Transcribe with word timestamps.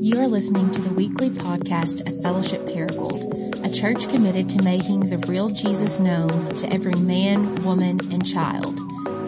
You 0.00 0.20
are 0.20 0.28
listening 0.28 0.70
to 0.70 0.80
the 0.80 0.94
weekly 0.94 1.30
podcast 1.30 2.08
of 2.08 2.22
Fellowship 2.22 2.64
Paragould, 2.66 3.64
a 3.64 3.70
church 3.72 4.08
committed 4.08 4.48
to 4.50 4.62
making 4.62 5.10
the 5.10 5.18
real 5.26 5.48
Jesus 5.48 5.98
known 6.00 6.54
to 6.56 6.72
every 6.72 6.94
man, 6.94 7.56
woman, 7.64 7.98
and 8.12 8.24
child. 8.24 8.78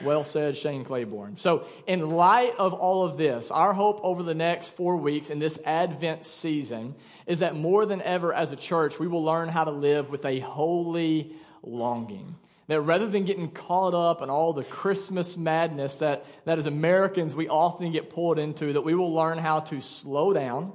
Well 0.03 0.25
said, 0.25 0.57
Shane 0.57 0.85
Claiborne. 0.85 1.37
So, 1.37 1.67
in 1.87 2.11
light 2.11 2.55
of 2.59 2.75
all 2.75 3.05
of 3.05 3.17
this, 3.17 3.51
our 3.51 3.73
hope 3.73 4.01
over 4.03 4.23
the 4.23 4.35
next 4.35 4.77
four 4.77 4.97
weeks 4.97 5.31
in 5.31 5.39
this 5.39 5.59
Advent 5.65 6.27
season 6.27 6.95
is 7.27 7.39
that 7.39 7.55
more 7.55 7.87
than 7.87 8.03
ever 8.03 8.35
as 8.35 8.53
a 8.53 8.57
church, 8.57 8.99
we 8.99 9.07
will 9.07 9.25
learn 9.25 9.49
how 9.49 9.65
to 9.65 9.71
live 9.71 10.11
with 10.11 10.25
a 10.27 10.41
holy 10.41 11.35
longing. 11.63 12.37
That 12.69 12.81
rather 12.83 13.07
than 13.07 13.25
getting 13.25 13.51
caught 13.51 13.95
up 13.95 14.23
in 14.23 14.29
all 14.29 14.53
the 14.53 14.65
Christmas 14.65 15.37
madness 15.37 15.99
that, 15.99 16.27
that 16.45 16.59
as 16.59 16.67
Americans 16.67 17.35
we 17.35 17.49
often 17.49 17.93
get 17.93 18.11
pulled 18.11 18.39
into, 18.39 18.73
that 18.75 18.83
we 18.83 18.95
will 18.95 19.15
learn 19.15 19.39
how 19.39 19.61
to 19.61 19.81
slow 19.81 20.33
down 20.33 20.73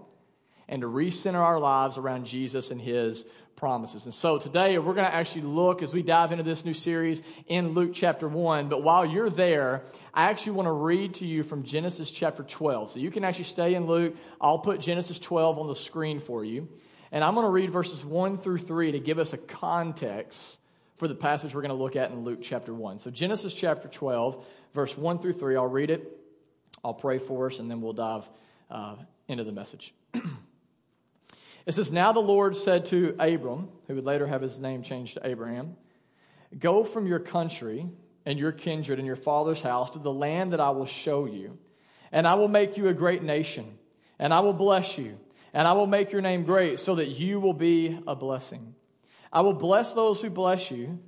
and 0.69 0.81
to 0.81 0.87
recenter 0.87 1.39
our 1.39 1.59
lives 1.59 1.97
around 1.97 2.25
Jesus 2.25 2.71
and 2.71 2.81
His 2.81 3.25
promises. 3.61 4.05
And 4.05 4.13
so 4.13 4.39
today 4.39 4.79
we're 4.79 4.95
going 4.95 5.05
to 5.05 5.13
actually 5.13 5.43
look 5.43 5.83
as 5.83 5.93
we 5.93 6.01
dive 6.01 6.31
into 6.31 6.43
this 6.43 6.65
new 6.65 6.73
series 6.73 7.21
in 7.45 7.75
Luke 7.75 7.91
chapter 7.93 8.27
1. 8.27 8.69
But 8.69 8.81
while 8.81 9.05
you're 9.05 9.29
there, 9.29 9.83
I 10.15 10.31
actually 10.31 10.53
want 10.53 10.65
to 10.65 10.71
read 10.71 11.13
to 11.15 11.27
you 11.27 11.43
from 11.43 11.61
Genesis 11.61 12.09
chapter 12.09 12.41
12. 12.41 12.93
So 12.93 12.99
you 12.99 13.11
can 13.11 13.23
actually 13.23 13.45
stay 13.45 13.75
in 13.75 13.85
Luke. 13.85 14.15
I'll 14.41 14.57
put 14.57 14.81
Genesis 14.81 15.19
12 15.19 15.59
on 15.59 15.67
the 15.67 15.75
screen 15.75 16.19
for 16.19 16.43
you. 16.43 16.69
And 17.11 17.23
I'm 17.23 17.35
going 17.35 17.45
to 17.45 17.51
read 17.51 17.69
verses 17.69 18.03
1 18.03 18.39
through 18.39 18.57
3 18.57 18.93
to 18.93 18.99
give 18.99 19.19
us 19.19 19.31
a 19.31 19.37
context 19.37 20.57
for 20.95 21.07
the 21.07 21.13
passage 21.13 21.53
we're 21.53 21.61
going 21.61 21.69
to 21.69 21.75
look 21.75 21.95
at 21.95 22.09
in 22.09 22.23
Luke 22.23 22.39
chapter 22.41 22.73
1. 22.73 22.97
So 22.97 23.11
Genesis 23.11 23.53
chapter 23.53 23.87
12, 23.87 24.43
verse 24.73 24.97
1 24.97 25.19
through 25.19 25.33
3. 25.33 25.55
I'll 25.55 25.67
read 25.67 25.91
it. 25.91 26.19
I'll 26.83 26.95
pray 26.95 27.19
for 27.19 27.45
us, 27.45 27.59
and 27.59 27.69
then 27.69 27.79
we'll 27.81 27.93
dive 27.93 28.27
uh, 28.71 28.95
into 29.27 29.43
the 29.43 29.51
message. 29.51 29.93
It 31.65 31.73
says, 31.73 31.91
Now 31.91 32.11
the 32.11 32.19
Lord 32.19 32.55
said 32.55 32.85
to 32.87 33.15
Abram, 33.19 33.69
who 33.87 33.95
would 33.95 34.05
later 34.05 34.27
have 34.27 34.41
his 34.41 34.59
name 34.59 34.83
changed 34.83 35.15
to 35.15 35.27
Abraham, 35.27 35.75
Go 36.57 36.83
from 36.83 37.07
your 37.07 37.19
country 37.19 37.87
and 38.25 38.37
your 38.37 38.51
kindred 38.51 38.99
and 38.99 39.05
your 39.05 39.15
father's 39.15 39.61
house 39.61 39.91
to 39.91 39.99
the 39.99 40.11
land 40.11 40.53
that 40.53 40.59
I 40.59 40.71
will 40.71 40.85
show 40.85 41.25
you, 41.25 41.57
and 42.11 42.27
I 42.27 42.35
will 42.35 42.47
make 42.47 42.77
you 42.77 42.87
a 42.87 42.93
great 42.93 43.23
nation, 43.23 43.77
and 44.19 44.33
I 44.33 44.41
will 44.41 44.53
bless 44.53 44.97
you, 44.97 45.17
and 45.53 45.67
I 45.67 45.73
will 45.73 45.87
make 45.87 46.11
your 46.11 46.21
name 46.21 46.43
great, 46.43 46.79
so 46.79 46.95
that 46.95 47.07
you 47.07 47.39
will 47.39 47.53
be 47.53 47.99
a 48.05 48.15
blessing. 48.15 48.75
I 49.31 49.41
will 49.41 49.53
bless 49.53 49.93
those 49.93 50.21
who 50.21 50.29
bless 50.29 50.71
you, 50.71 50.99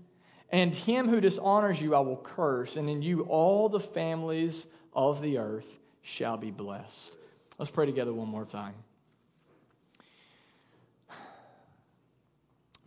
and 0.49 0.73
him 0.73 1.09
who 1.09 1.19
dishonors 1.19 1.81
you 1.81 1.93
I 1.93 1.99
will 1.99 2.17
curse, 2.17 2.77
and 2.77 2.89
in 2.89 3.01
you 3.01 3.21
all 3.21 3.69
the 3.69 3.79
families 3.79 4.65
of 4.93 5.21
the 5.21 5.39
earth 5.39 5.77
shall 6.01 6.37
be 6.37 6.51
blessed. 6.51 7.11
Let's 7.57 7.71
pray 7.71 7.85
together 7.85 8.13
one 8.13 8.29
more 8.29 8.45
time. 8.45 8.75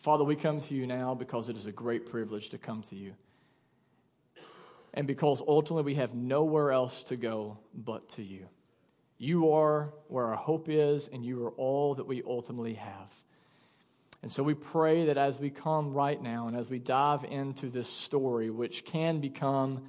Father, 0.06 0.22
we 0.22 0.37
come 0.37 0.61
to 0.61 0.72
you 0.72 0.87
now 0.87 1.17
because 1.17 1.49
it 1.49 1.56
is 1.56 1.67
a 1.67 1.72
great 1.72 2.06
privilege 2.06 2.50
to 2.50 2.59
come 2.59 2.84
to 2.91 2.94
you. 2.94 3.15
And 4.94 5.05
because 5.05 5.43
ultimately 5.44 5.83
we 5.83 5.97
have 5.97 6.15
nowhere 6.15 6.71
else 6.71 7.03
to 7.09 7.17
go 7.17 7.59
but 7.75 8.11
to 8.11 8.22
you. 8.22 8.47
You 9.19 9.50
are 9.55 9.93
where 10.06 10.27
our 10.27 10.37
hope 10.37 10.69
is, 10.69 11.09
and 11.09 11.25
you 11.25 11.44
are 11.44 11.50
all 11.50 11.97
that 11.97 12.06
we 12.06 12.22
ultimately 12.25 12.75
have. 12.75 13.12
And 14.22 14.31
so 14.31 14.44
we 14.44 14.55
pray 14.55 15.06
that 15.06 15.19
as 15.19 15.41
we 15.41 15.50
come 15.50 15.93
right 15.93 16.23
now 16.23 16.47
and 16.47 16.56
as 16.56 16.71
we 16.71 16.78
dive 16.78 17.25
into 17.25 17.69
this 17.69 17.88
story, 17.88 18.49
which 18.49 18.84
can 18.84 19.19
become 19.19 19.88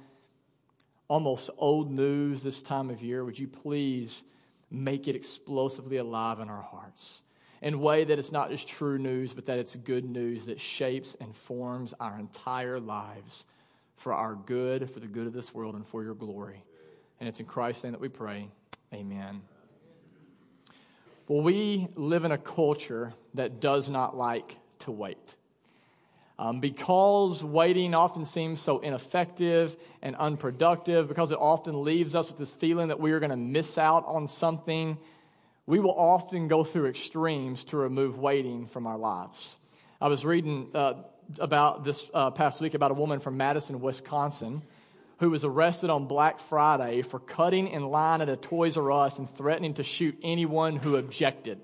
almost 1.06 1.48
old 1.58 1.92
news 1.92 2.42
this 2.42 2.60
time 2.60 2.90
of 2.90 3.04
year, 3.04 3.24
would 3.24 3.38
you 3.38 3.46
please 3.46 4.24
make 4.68 5.06
it 5.06 5.14
explosively 5.14 5.98
alive 5.98 6.40
in 6.40 6.48
our 6.48 6.62
hearts? 6.62 7.22
In 7.62 7.74
a 7.74 7.78
way 7.78 8.04
that 8.04 8.18
it's 8.18 8.32
not 8.32 8.50
just 8.50 8.68
true 8.68 8.98
news, 8.98 9.34
but 9.34 9.46
that 9.46 9.58
it's 9.58 9.74
good 9.76 10.04
news 10.04 10.46
that 10.46 10.60
shapes 10.60 11.16
and 11.20 11.34
forms 11.34 11.94
our 11.98 12.18
entire 12.18 12.78
lives 12.78 13.46
for 13.96 14.12
our 14.12 14.34
good, 14.34 14.90
for 14.90 15.00
the 15.00 15.06
good 15.06 15.26
of 15.26 15.32
this 15.32 15.52
world, 15.52 15.74
and 15.74 15.86
for 15.86 16.04
your 16.04 16.14
glory. 16.14 16.62
And 17.20 17.28
it's 17.28 17.40
in 17.40 17.46
Christ's 17.46 17.84
name 17.84 17.92
that 17.92 18.00
we 18.00 18.08
pray. 18.08 18.48
Amen. 18.94 19.42
Well, 21.26 21.42
we 21.42 21.88
live 21.94 22.24
in 22.24 22.32
a 22.32 22.38
culture 22.38 23.12
that 23.34 23.60
does 23.60 23.90
not 23.90 24.16
like 24.16 24.56
to 24.80 24.92
wait. 24.92 25.36
Um, 26.38 26.60
because 26.60 27.42
waiting 27.42 27.94
often 27.94 28.24
seems 28.24 28.60
so 28.60 28.78
ineffective 28.78 29.76
and 30.00 30.14
unproductive, 30.14 31.08
because 31.08 31.32
it 31.32 31.38
often 31.40 31.82
leaves 31.82 32.14
us 32.14 32.28
with 32.28 32.38
this 32.38 32.54
feeling 32.54 32.88
that 32.88 33.00
we 33.00 33.10
are 33.10 33.18
going 33.18 33.30
to 33.30 33.36
miss 33.36 33.76
out 33.76 34.04
on 34.06 34.28
something 34.28 34.96
we 35.68 35.80
will 35.80 35.94
often 35.94 36.48
go 36.48 36.64
through 36.64 36.86
extremes 36.86 37.62
to 37.64 37.76
remove 37.76 38.18
waiting 38.18 38.64
from 38.64 38.86
our 38.86 38.96
lives. 38.96 39.58
I 40.00 40.08
was 40.08 40.24
reading 40.24 40.70
uh, 40.74 40.94
about 41.38 41.84
this 41.84 42.10
uh, 42.14 42.30
past 42.30 42.62
week 42.62 42.72
about 42.72 42.90
a 42.90 42.94
woman 42.94 43.20
from 43.20 43.36
Madison, 43.36 43.82
Wisconsin, 43.82 44.62
who 45.18 45.28
was 45.28 45.44
arrested 45.44 45.90
on 45.90 46.06
Black 46.06 46.38
Friday 46.38 47.02
for 47.02 47.18
cutting 47.18 47.68
in 47.68 47.84
line 47.84 48.22
at 48.22 48.30
a 48.30 48.36
Toys 48.36 48.78
R 48.78 48.90
Us 48.90 49.18
and 49.18 49.28
threatening 49.28 49.74
to 49.74 49.82
shoot 49.82 50.18
anyone 50.22 50.76
who 50.76 50.96
objected. 50.96 51.60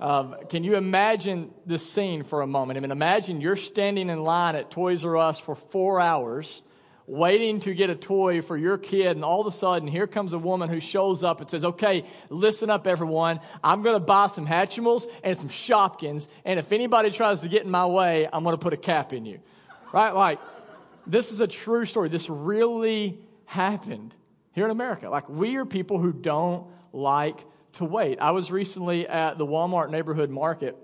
Um, 0.00 0.36
can 0.48 0.62
you 0.62 0.76
imagine 0.76 1.50
this 1.66 1.90
scene 1.90 2.22
for 2.22 2.40
a 2.40 2.46
moment? 2.46 2.76
I 2.76 2.80
mean, 2.82 2.92
imagine 2.92 3.40
you're 3.40 3.56
standing 3.56 4.08
in 4.10 4.22
line 4.22 4.54
at 4.54 4.70
Toys 4.70 5.04
R 5.04 5.16
Us 5.16 5.40
for 5.40 5.56
four 5.56 6.00
hours 6.00 6.62
waiting 7.10 7.58
to 7.58 7.74
get 7.74 7.90
a 7.90 7.96
toy 7.96 8.40
for 8.40 8.56
your 8.56 8.78
kid, 8.78 9.16
and 9.16 9.24
all 9.24 9.40
of 9.40 9.46
a 9.46 9.56
sudden, 9.56 9.88
here 9.88 10.06
comes 10.06 10.32
a 10.32 10.38
woman 10.38 10.68
who 10.68 10.78
shows 10.78 11.24
up 11.24 11.40
and 11.40 11.50
says, 11.50 11.64
Okay, 11.64 12.04
listen 12.28 12.70
up, 12.70 12.86
everyone. 12.86 13.40
I'm 13.62 13.82
going 13.82 13.96
to 13.96 14.04
buy 14.04 14.28
some 14.28 14.46
Hatchimals 14.46 15.10
and 15.24 15.36
some 15.36 15.48
Shopkins, 15.48 16.28
and 16.44 16.58
if 16.58 16.70
anybody 16.72 17.10
tries 17.10 17.40
to 17.40 17.48
get 17.48 17.64
in 17.64 17.70
my 17.70 17.86
way, 17.86 18.28
I'm 18.32 18.44
going 18.44 18.54
to 18.54 18.62
put 18.62 18.72
a 18.72 18.78
cap 18.78 19.12
in 19.12 19.26
you. 19.26 19.40
Right? 19.92 20.14
Like, 20.14 20.38
this 21.06 21.32
is 21.32 21.40
a 21.40 21.48
true 21.48 21.84
story. 21.84 22.08
This 22.08 22.30
really 22.30 23.18
happened 23.44 24.14
here 24.52 24.64
in 24.64 24.70
America. 24.70 25.10
Like, 25.10 25.28
we 25.28 25.56
are 25.56 25.64
people 25.64 25.98
who 25.98 26.12
don't 26.12 26.66
like 26.92 27.44
to 27.72 27.84
wait. 27.84 28.20
I 28.20 28.30
was 28.30 28.52
recently 28.52 29.08
at 29.08 29.36
the 29.36 29.46
Walmart 29.46 29.90
neighborhood 29.90 30.30
market 30.30 30.76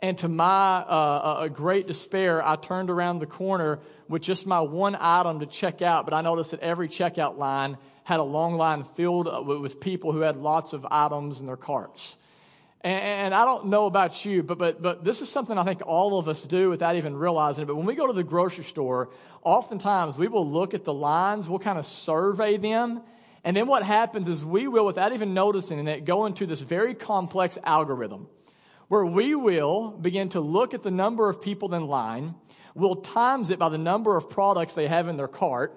And 0.00 0.16
to 0.18 0.28
my 0.28 0.78
uh, 0.78 1.48
great 1.48 1.88
despair, 1.88 2.46
I 2.46 2.54
turned 2.54 2.88
around 2.88 3.18
the 3.18 3.26
corner 3.26 3.80
with 4.08 4.22
just 4.22 4.46
my 4.46 4.60
one 4.60 4.96
item 4.98 5.40
to 5.40 5.46
check 5.46 5.82
out. 5.82 6.04
But 6.04 6.14
I 6.14 6.20
noticed 6.20 6.52
that 6.52 6.60
every 6.60 6.88
checkout 6.88 7.36
line 7.36 7.78
had 8.04 8.20
a 8.20 8.24
long 8.24 8.54
line 8.54 8.84
filled 8.84 9.28
with 9.46 9.80
people 9.80 10.12
who 10.12 10.20
had 10.20 10.36
lots 10.36 10.72
of 10.72 10.86
items 10.88 11.40
in 11.40 11.46
their 11.46 11.56
carts. 11.56 12.16
And, 12.80 13.02
and 13.02 13.34
I 13.34 13.44
don't 13.44 13.66
know 13.66 13.86
about 13.86 14.24
you, 14.24 14.44
but, 14.44 14.56
but, 14.56 14.80
but 14.80 15.04
this 15.04 15.20
is 15.20 15.28
something 15.28 15.58
I 15.58 15.64
think 15.64 15.82
all 15.84 16.18
of 16.18 16.28
us 16.28 16.44
do 16.44 16.70
without 16.70 16.94
even 16.94 17.16
realizing 17.16 17.62
it. 17.62 17.66
But 17.66 17.74
when 17.74 17.84
we 17.86 17.96
go 17.96 18.06
to 18.06 18.12
the 18.12 18.22
grocery 18.22 18.64
store, 18.64 19.10
oftentimes 19.42 20.16
we 20.16 20.28
will 20.28 20.48
look 20.48 20.74
at 20.74 20.84
the 20.84 20.92
lines, 20.92 21.48
we'll 21.48 21.58
kind 21.58 21.78
of 21.78 21.84
survey 21.84 22.56
them. 22.56 23.02
And 23.42 23.56
then 23.56 23.66
what 23.66 23.82
happens 23.82 24.28
is 24.28 24.44
we 24.44 24.68
will, 24.68 24.86
without 24.86 25.12
even 25.12 25.34
noticing 25.34 25.86
it, 25.88 26.04
go 26.04 26.26
into 26.26 26.46
this 26.46 26.60
very 26.60 26.94
complex 26.94 27.58
algorithm 27.64 28.28
where 28.88 29.04
we 29.04 29.34
will 29.34 29.90
begin 29.90 30.30
to 30.30 30.40
look 30.40 30.74
at 30.74 30.82
the 30.82 30.90
number 30.90 31.28
of 31.28 31.40
people 31.40 31.74
in 31.74 31.86
line, 31.86 32.34
we'll 32.74 32.96
times 32.96 33.50
it 33.50 33.58
by 33.58 33.68
the 33.68 33.78
number 33.78 34.16
of 34.16 34.28
products 34.28 34.74
they 34.74 34.88
have 34.88 35.08
in 35.08 35.16
their 35.16 35.28
cart, 35.28 35.74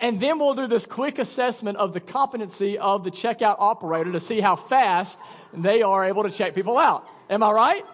and 0.00 0.20
then 0.20 0.38
we'll 0.38 0.54
do 0.54 0.66
this 0.66 0.86
quick 0.86 1.18
assessment 1.18 1.78
of 1.78 1.92
the 1.92 2.00
competency 2.00 2.78
of 2.78 3.04
the 3.04 3.10
checkout 3.10 3.56
operator 3.58 4.12
to 4.12 4.20
see 4.20 4.40
how 4.40 4.56
fast 4.56 5.18
they 5.52 5.82
are 5.82 6.04
able 6.04 6.24
to 6.24 6.30
check 6.30 6.54
people 6.54 6.78
out. 6.78 7.06
Am 7.30 7.42
I 7.42 7.50
right? 7.52 7.84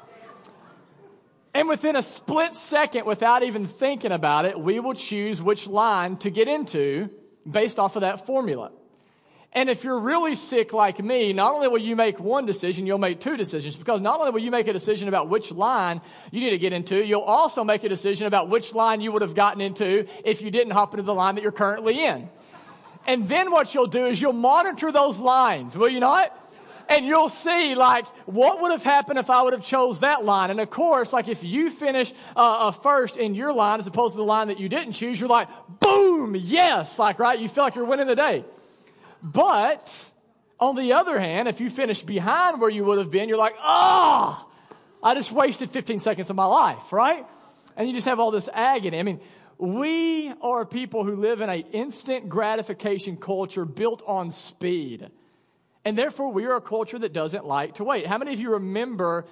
And 1.53 1.69
within 1.69 1.97
a 1.97 2.03
split 2.03 2.55
second, 2.55 3.07
without 3.07 3.43
even 3.43 3.67
thinking 3.67 4.13
about 4.13 4.45
it, 4.45 4.59
we 4.59 4.81
will 4.81 4.95
choose 4.95 5.43
which 5.43 5.67
line 5.67 6.17
to 6.19 6.31
get 6.31 6.49
into 6.49 7.11
based 7.49 7.79
off 7.79 7.97
of 7.97 8.03
that 8.03 8.27
formula. 8.27 8.71
And 9.53 9.69
if 9.69 9.83
you're 9.83 9.99
really 9.99 10.37
sick 10.37 10.73
like 10.73 11.03
me, 11.03 11.33
not 11.33 11.55
only 11.55 11.67
will 11.67 11.79
you 11.79 11.97
make 11.97 12.21
one 12.21 12.47
decision, 12.47 12.87
you'll 12.87 12.99
make 12.99 13.21
two 13.21 13.37
decisions 13.37 13.75
because 13.75 14.01
not 14.01 14.21
only 14.21 14.31
will 14.31 14.41
you 14.41 14.53
make 14.53 14.69
a 14.69 14.73
decision 14.73 15.09
about 15.09 15.29
which 15.29 15.51
line 15.51 16.01
you 16.31 16.41
need 16.41 16.51
to 16.51 16.59
get 16.59 16.73
into, 16.73 17.05
you'll 17.05 17.23
also 17.23 17.65
make 17.65 17.83
a 17.83 17.89
decision 17.89 18.29
about 18.29 18.49
which 18.49 18.75
line 18.75 19.01
you 19.01 19.11
would 19.11 19.23
have 19.23 19.35
gotten 19.35 19.61
into 19.61 20.07
if 20.25 20.41
you 20.41 20.53
didn't 20.53 20.71
hop 20.71 20.95
into 20.95 21.03
the 21.03 21.15
line 21.15 21.35
that 21.35 21.43
you're 21.43 21.51
currently 21.51 22.05
in. 22.05 22.29
And 23.09 23.29
then 23.29 23.51
what 23.51 23.75
you'll 23.75 23.89
do 23.89 24.07
is 24.07 24.23
you'll 24.23 24.33
monitor 24.33 24.93
those 24.93 25.19
lines, 25.19 25.77
will 25.77 25.89
you 25.89 26.01
not? 26.01 26.37
and 26.91 27.07
you'll 27.07 27.29
see 27.29 27.77
like 27.77 28.05
what 28.27 28.61
would 28.61 28.73
have 28.73 28.83
happened 28.83 29.17
if 29.19 29.31
I 29.31 29.43
would 29.43 29.53
have 29.53 29.65
chose 29.65 30.01
that 30.01 30.25
line. 30.25 30.51
And 30.51 30.61
of 30.61 30.71
course, 30.71 31.13
like 31.13 31.29
if 31.29 31.45
you 31.45 31.71
finish 31.71 32.13
uh, 32.35 32.73
first 32.73 33.17
in 33.17 33.37
your 33.37 33.53
line 33.53 33.79
as 33.79 33.87
opposed 33.87 34.15
to 34.15 34.17
the 34.17 34.25
line 34.25 34.49
that 34.49 34.59
you 34.59 34.69
didn't 34.69 34.95
choose, 34.95 35.21
you're 35.21 35.29
like, 35.29 35.49
boom, 35.79 36.35
yes, 36.35 36.99
like 36.99 37.21
right, 37.21 37.39
you 37.39 37.49
feel 37.49 37.63
like 37.63 37.77
you're 37.77 37.85
winning 37.85 38.09
the 38.09 38.17
day. 38.17 38.45
But 39.23 39.93
on 40.59 40.77
the 40.77 40.93
other 40.93 41.19
hand, 41.19 41.49
if 41.49 41.61
you 41.61 41.71
finish 41.71 42.03
behind 42.03 42.61
where 42.61 42.71
you 42.71 42.85
would 42.85 42.99
have 42.99 43.11
been, 43.11 43.29
you're 43.29 43.39
like, 43.39 43.57
oh, 43.63 44.51
I 45.03 45.15
just 45.15 45.33
wasted 45.33 45.71
15 45.71 45.99
seconds 45.99 46.31
of 46.31 46.37
my 46.37 46.45
life, 46.45 46.93
right? 46.93 47.27
And 47.77 47.89
you 47.89 47.95
just 47.95 48.07
have 48.07 48.21
all 48.21 48.31
this 48.31 48.49
agony. 48.53 48.99
I 48.99 49.03
mean, 49.03 49.21
we 49.59 50.33
are 50.41 50.65
people 50.65 51.05
who 51.05 51.17
live 51.17 51.41
in 51.41 51.51
an 51.51 51.65
instant 51.73 52.29
gratification 52.29 53.17
culture 53.17 53.65
built 53.65 54.03
on 54.07 54.31
speed. 54.31 55.11
And 55.85 55.97
therefore, 55.97 56.33
we 56.33 56.45
are 56.45 56.57
a 56.57 56.61
culture 56.61 56.99
that 56.99 57.13
doesn't 57.13 57.45
like 57.45 57.77
to 57.77 57.85
wait. 57.85 58.07
How 58.07 58.19
many 58.19 58.33
of 58.33 58.41
you 58.41 58.51
remember 58.51 59.27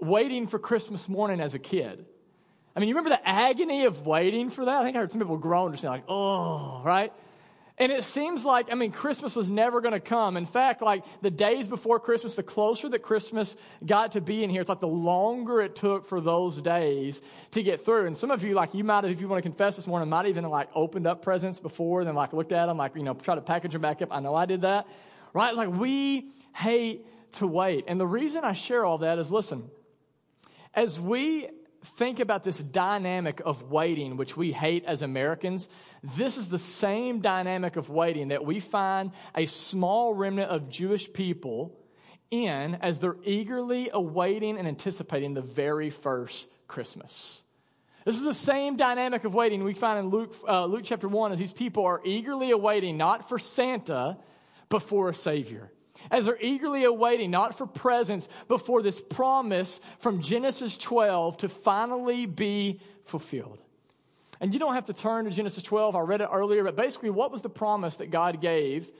waiting 0.00 0.46
for 0.46 0.58
Christmas 0.58 1.08
morning 1.08 1.40
as 1.40 1.54
a 1.54 1.58
kid? 1.58 2.04
I 2.74 2.80
mean, 2.80 2.88
you 2.88 2.94
remember 2.94 3.10
the 3.10 3.28
agony 3.28 3.84
of 3.84 4.06
waiting 4.06 4.50
for 4.50 4.64
that? 4.64 4.74
I 4.74 4.84
think 4.84 4.96
I 4.96 5.00
heard 5.00 5.10
some 5.12 5.20
people 5.20 5.36
groan, 5.36 5.72
just 5.72 5.84
like, 5.84 6.04
oh, 6.08 6.82
right? 6.84 7.12
And 7.80 7.90
it 7.90 8.04
seems 8.04 8.44
like, 8.44 8.70
I 8.70 8.74
mean, 8.74 8.92
Christmas 8.92 9.34
was 9.34 9.50
never 9.50 9.80
going 9.80 9.94
to 9.94 10.00
come. 10.00 10.36
In 10.36 10.44
fact, 10.44 10.82
like 10.82 11.02
the 11.22 11.30
days 11.30 11.66
before 11.66 11.98
Christmas, 11.98 12.34
the 12.34 12.42
closer 12.42 12.90
that 12.90 12.98
Christmas 12.98 13.56
got 13.86 14.12
to 14.12 14.20
be 14.20 14.44
in 14.44 14.50
here, 14.50 14.60
it's 14.60 14.68
like 14.68 14.80
the 14.80 14.86
longer 14.86 15.62
it 15.62 15.74
took 15.74 16.06
for 16.06 16.20
those 16.20 16.60
days 16.60 17.22
to 17.52 17.62
get 17.62 17.82
through. 17.82 18.06
And 18.06 18.14
some 18.14 18.30
of 18.30 18.44
you, 18.44 18.52
like, 18.52 18.74
you 18.74 18.84
might 18.84 19.04
have, 19.04 19.10
if 19.10 19.22
you 19.22 19.28
want 19.28 19.42
to 19.42 19.48
confess 19.48 19.76
this 19.76 19.86
morning, 19.86 20.10
might 20.10 20.26
even 20.26 20.44
like 20.44 20.68
opened 20.74 21.06
up 21.06 21.22
presents 21.22 21.58
before, 21.58 22.04
then 22.04 22.14
like 22.14 22.34
looked 22.34 22.52
at 22.52 22.66
them, 22.66 22.76
like, 22.76 22.94
you 22.96 23.02
know, 23.02 23.14
try 23.14 23.34
to 23.34 23.40
package 23.40 23.72
them 23.72 23.80
back 23.80 24.02
up. 24.02 24.10
I 24.12 24.20
know 24.20 24.34
I 24.34 24.44
did 24.44 24.60
that, 24.60 24.86
right? 25.32 25.54
Like, 25.54 25.70
we 25.70 26.32
hate 26.54 27.06
to 27.32 27.46
wait. 27.46 27.86
And 27.88 27.98
the 27.98 28.06
reason 28.06 28.44
I 28.44 28.52
share 28.52 28.84
all 28.84 28.98
that 28.98 29.18
is 29.18 29.32
listen, 29.32 29.70
as 30.74 31.00
we 31.00 31.48
think 31.82 32.20
about 32.20 32.44
this 32.44 32.58
dynamic 32.58 33.40
of 33.44 33.70
waiting, 33.70 34.16
which 34.16 34.36
we 34.36 34.52
hate 34.52 34.84
as 34.84 35.02
Americans, 35.02 35.68
this 36.02 36.36
is 36.36 36.48
the 36.48 36.58
same 36.58 37.20
dynamic 37.20 37.76
of 37.76 37.88
waiting 37.88 38.28
that 38.28 38.44
we 38.44 38.60
find 38.60 39.12
a 39.34 39.46
small 39.46 40.14
remnant 40.14 40.50
of 40.50 40.68
Jewish 40.68 41.12
people 41.12 41.78
in 42.30 42.76
as 42.76 42.98
they're 42.98 43.16
eagerly 43.24 43.90
awaiting 43.92 44.58
and 44.58 44.68
anticipating 44.68 45.34
the 45.34 45.42
very 45.42 45.90
first 45.90 46.48
Christmas. 46.68 47.42
This 48.04 48.16
is 48.16 48.22
the 48.22 48.34
same 48.34 48.76
dynamic 48.76 49.24
of 49.24 49.34
waiting 49.34 49.62
we 49.62 49.74
find 49.74 49.98
in 49.98 50.10
Luke, 50.10 50.34
uh, 50.48 50.64
Luke 50.64 50.82
chapter 50.84 51.08
1 51.08 51.32
as 51.32 51.38
these 51.38 51.52
people 51.52 51.84
are 51.84 52.00
eagerly 52.04 52.50
awaiting 52.50 52.96
not 52.96 53.28
for 53.28 53.38
Santa, 53.38 54.16
but 54.68 54.82
for 54.82 55.08
a 55.08 55.14
Savior 55.14 55.70
as 56.10 56.24
they're 56.24 56.40
eagerly 56.40 56.84
awaiting, 56.84 57.30
not 57.30 57.56
for 57.56 57.66
presents, 57.66 58.28
but 58.48 58.58
for 58.58 58.82
this 58.82 59.00
promise 59.00 59.80
from 59.98 60.22
Genesis 60.22 60.76
12 60.76 61.38
to 61.38 61.48
finally 61.48 62.26
be 62.26 62.80
fulfilled. 63.04 63.60
And 64.40 64.54
you 64.54 64.58
don't 64.58 64.74
have 64.74 64.86
to 64.86 64.94
turn 64.94 65.26
to 65.26 65.30
Genesis 65.30 65.62
12. 65.62 65.94
I 65.94 66.00
read 66.00 66.22
it 66.22 66.28
earlier, 66.32 66.64
but 66.64 66.74
basically, 66.74 67.10
what 67.10 67.30
was 67.30 67.42
the 67.42 67.50
promise 67.50 67.98
that 67.98 68.10
God 68.10 68.40
gave 68.40 68.90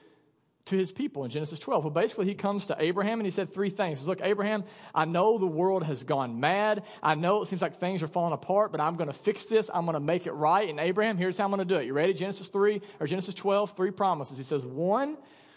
to 0.66 0.76
his 0.76 0.92
people 0.92 1.24
in 1.24 1.30
Genesis 1.30 1.58
12? 1.58 1.84
Well, 1.84 1.90
basically, 1.90 2.26
he 2.26 2.34
comes 2.34 2.66
to 2.66 2.76
Abraham 2.78 3.20
and 3.20 3.26
he 3.26 3.30
said 3.30 3.52
three 3.52 3.70
things. 3.70 3.98
He 3.98 4.02
says, 4.02 4.08
Look, 4.08 4.20
Abraham, 4.22 4.64
I 4.94 5.06
know 5.06 5.38
the 5.38 5.46
world 5.46 5.82
has 5.84 6.04
gone 6.04 6.40
mad. 6.40 6.84
I 7.02 7.14
know 7.14 7.40
it 7.40 7.46
seems 7.46 7.62
like 7.62 7.76
things 7.76 8.02
are 8.02 8.06
falling 8.06 8.34
apart, 8.34 8.70
but 8.70 8.82
I'm 8.82 8.96
going 8.96 9.08
to 9.08 9.14
fix 9.14 9.46
this. 9.46 9.70
I'm 9.72 9.86
going 9.86 9.94
to 9.94 10.00
make 10.00 10.26
it 10.26 10.32
right. 10.32 10.68
And 10.68 10.78
Abraham, 10.78 11.16
here's 11.16 11.38
how 11.38 11.44
I'm 11.44 11.50
going 11.50 11.60
to 11.60 11.64
do 11.64 11.80
it. 11.80 11.86
You 11.86 11.94
ready? 11.94 12.12
Genesis 12.12 12.48
3 12.48 12.82
or 13.00 13.06
Genesis 13.06 13.34
12, 13.34 13.74
three 13.76 13.90
promises. 13.90 14.36
He 14.36 14.44
says, 14.44 14.66
One, 14.66 15.16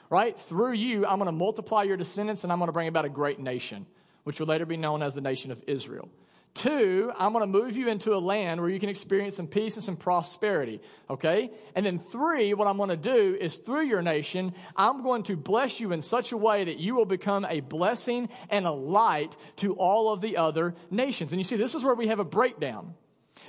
right? 0.10 0.40
Through 0.40 0.74
you, 0.74 1.06
I'm 1.06 1.18
going 1.18 1.28
to 1.28 1.32
multiply 1.32 1.84
your 1.84 1.98
descendants 1.98 2.44
and 2.44 2.52
I'm 2.52 2.60
going 2.60 2.68
to 2.68 2.74
bring 2.74 2.88
about 2.88 3.06
a 3.06 3.10
great 3.10 3.40
nation, 3.40 3.86
which 4.24 4.40
will 4.40 4.48
later 4.48 4.66
be 4.66 4.78
known 4.78 5.02
as 5.02 5.14
the 5.14 5.22
nation 5.22 5.52
of 5.52 5.64
Israel. 5.68 6.10
Two, 6.54 7.12
I'm 7.18 7.34
going 7.34 7.42
to 7.42 7.48
move 7.48 7.76
you 7.76 7.88
into 7.88 8.14
a 8.14 8.20
land 8.20 8.62
where 8.62 8.70
you 8.70 8.80
can 8.80 8.90
experience 8.90 9.38
some 9.38 9.48
peace 9.48 9.76
and 9.76 9.84
some 9.84 9.96
prosperity. 9.96 10.82
Okay? 11.10 11.50
And 11.74 11.84
then 11.84 11.98
three, 11.98 12.54
what 12.54 12.68
I'm 12.68 12.78
going 12.78 12.90
to 12.90 12.98
do 12.98 13.36
is 13.40 13.58
through 13.58 13.86
your 13.86 14.04
nation, 14.04 14.54
I'm 14.76 15.02
going 15.02 15.24
to 15.24 15.36
bless 15.36 15.80
you 15.80 15.94
in 15.94 16.04
such 16.04 16.32
a 16.32 16.38
way 16.38 16.66
that 16.66 16.78
you 16.78 16.94
will 16.94 17.06
become 17.06 17.44
a 17.46 17.62
blessing 17.62 18.30
and 18.50 18.68
a 18.68 18.72
light 18.72 19.36
to 19.58 19.74
all 19.74 20.14
of 20.14 20.22
the 20.22 20.38
other 20.38 20.76
nations. 20.92 21.32
And 21.32 21.40
you 21.40 21.44
see, 21.44 21.56
this 21.56 21.74
is 21.74 21.84
where 21.84 21.96
we 21.96 22.08
have 22.08 22.20
a 22.20 22.26
breakdown. 22.26 22.94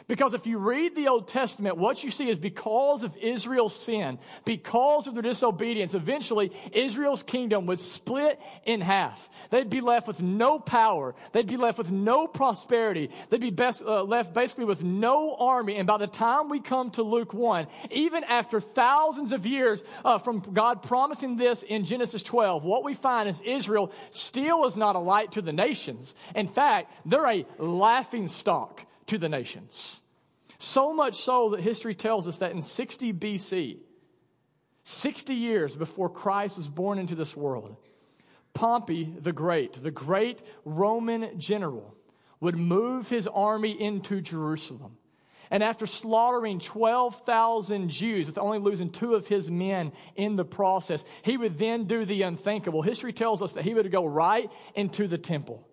Because 0.06 0.34
if 0.34 0.46
you 0.46 0.58
read 0.58 0.94
the 0.94 1.08
Old 1.08 1.28
Testament, 1.28 1.78
what 1.78 2.04
you 2.04 2.10
see 2.10 2.28
is 2.28 2.38
because 2.38 3.04
of 3.04 3.16
Israel's 3.16 3.74
sin, 3.74 4.18
because 4.44 5.06
of 5.06 5.14
their 5.14 5.22
disobedience, 5.22 5.94
eventually 5.94 6.52
Israel's 6.72 7.22
kingdom 7.22 7.64
would 7.66 7.80
split 7.80 8.38
in 8.66 8.82
half. 8.82 9.30
They'd 9.48 9.70
be 9.70 9.80
left 9.80 10.06
with 10.06 10.20
no 10.20 10.58
power. 10.58 11.14
They'd 11.32 11.46
be 11.46 11.56
left 11.56 11.78
with 11.78 11.90
no 11.90 12.26
prosperity. 12.26 13.10
They'd 13.30 13.40
be 13.40 13.50
best, 13.50 13.80
uh, 13.80 14.02
left 14.02 14.34
basically 14.34 14.66
with 14.66 14.84
no 14.84 15.36
army. 15.36 15.76
And 15.76 15.86
by 15.86 15.96
the 15.96 16.06
time 16.06 16.50
we 16.50 16.60
come 16.60 16.90
to 16.92 17.02
Luke 17.02 17.32
1, 17.32 17.66
even 17.90 18.24
after 18.24 18.60
thousands 18.60 19.32
of 19.32 19.46
years 19.46 19.84
uh, 20.04 20.18
from 20.18 20.40
God 20.40 20.82
promising 20.82 21.38
this 21.38 21.62
in 21.62 21.86
Genesis 21.86 22.22
12, 22.22 22.62
what 22.62 22.84
we 22.84 22.92
find 22.92 23.26
is 23.26 23.40
Israel 23.40 23.90
still 24.10 24.66
is 24.66 24.76
not 24.76 24.96
a 24.96 25.00
light 25.00 25.32
to 25.32 25.42
the 25.42 25.52
nations. 25.52 26.14
In 26.34 26.46
fact, 26.46 26.92
they're 27.06 27.26
a 27.26 27.46
laughing 27.58 28.28
stock 28.28 28.86
to 29.06 29.18
the 29.18 29.28
nations. 29.28 30.00
So 30.58 30.94
much 30.94 31.16
so 31.22 31.50
that 31.50 31.60
history 31.60 31.94
tells 31.94 32.26
us 32.26 32.38
that 32.38 32.52
in 32.52 32.62
60 32.62 33.12
BC, 33.12 33.78
60 34.84 35.34
years 35.34 35.76
before 35.76 36.08
Christ 36.08 36.56
was 36.56 36.68
born 36.68 36.98
into 36.98 37.14
this 37.14 37.36
world, 37.36 37.76
Pompey 38.52 39.12
the 39.18 39.32
Great, 39.32 39.82
the 39.82 39.90
great 39.90 40.40
Roman 40.64 41.38
general, 41.38 41.94
would 42.40 42.56
move 42.56 43.08
his 43.08 43.26
army 43.26 43.70
into 43.80 44.20
Jerusalem. 44.20 44.96
And 45.50 45.62
after 45.62 45.86
slaughtering 45.86 46.58
12,000 46.58 47.88
Jews 47.90 48.26
with 48.26 48.38
only 48.38 48.58
losing 48.58 48.90
two 48.90 49.14
of 49.14 49.28
his 49.28 49.50
men 49.50 49.92
in 50.16 50.36
the 50.36 50.44
process, 50.44 51.04
he 51.22 51.36
would 51.36 51.58
then 51.58 51.84
do 51.84 52.04
the 52.04 52.22
unthinkable. 52.22 52.82
History 52.82 53.12
tells 53.12 53.42
us 53.42 53.52
that 53.52 53.64
he 53.64 53.74
would 53.74 53.90
go 53.92 54.04
right 54.04 54.50
into 54.74 55.06
the 55.06 55.18
temple. 55.18 55.66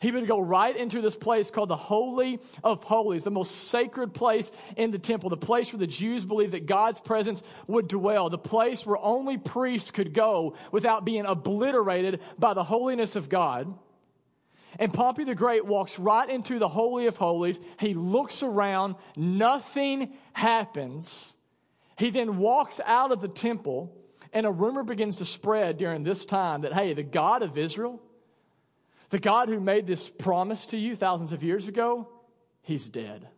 He 0.00 0.10
would 0.10 0.26
go 0.26 0.38
right 0.40 0.76
into 0.76 1.00
this 1.00 1.16
place 1.16 1.50
called 1.50 1.70
the 1.70 1.76
Holy 1.76 2.38
of 2.62 2.84
Holies, 2.84 3.24
the 3.24 3.30
most 3.30 3.68
sacred 3.68 4.12
place 4.12 4.52
in 4.76 4.90
the 4.90 4.98
temple, 4.98 5.30
the 5.30 5.36
place 5.36 5.72
where 5.72 5.80
the 5.80 5.86
Jews 5.86 6.24
believed 6.24 6.52
that 6.52 6.66
God's 6.66 7.00
presence 7.00 7.42
would 7.66 7.88
dwell, 7.88 8.30
the 8.30 8.38
place 8.38 8.84
where 8.84 8.98
only 8.98 9.38
priests 9.38 9.90
could 9.90 10.12
go 10.12 10.54
without 10.72 11.04
being 11.04 11.26
obliterated 11.26 12.20
by 12.38 12.54
the 12.54 12.64
holiness 12.64 13.16
of 13.16 13.28
God. 13.28 13.72
And 14.78 14.92
Pompey 14.92 15.24
the 15.24 15.34
Great 15.34 15.64
walks 15.64 15.98
right 15.98 16.28
into 16.28 16.58
the 16.58 16.68
Holy 16.68 17.06
of 17.06 17.16
Holies. 17.16 17.58
He 17.80 17.94
looks 17.94 18.42
around, 18.42 18.96
nothing 19.16 20.12
happens. 20.34 21.32
He 21.96 22.10
then 22.10 22.36
walks 22.36 22.78
out 22.84 23.10
of 23.12 23.22
the 23.22 23.28
temple, 23.28 23.96
and 24.32 24.44
a 24.44 24.50
rumor 24.52 24.82
begins 24.82 25.16
to 25.16 25.24
spread 25.24 25.78
during 25.78 26.02
this 26.02 26.26
time 26.26 26.60
that, 26.62 26.74
hey, 26.74 26.92
the 26.92 27.02
God 27.02 27.42
of 27.42 27.56
Israel, 27.56 28.02
The 29.10 29.18
God 29.18 29.48
who 29.48 29.60
made 29.60 29.86
this 29.86 30.08
promise 30.08 30.66
to 30.66 30.76
you 30.76 30.96
thousands 30.96 31.32
of 31.32 31.44
years 31.44 31.68
ago, 31.68 32.08
he's 32.62 32.88
dead. 32.88 33.28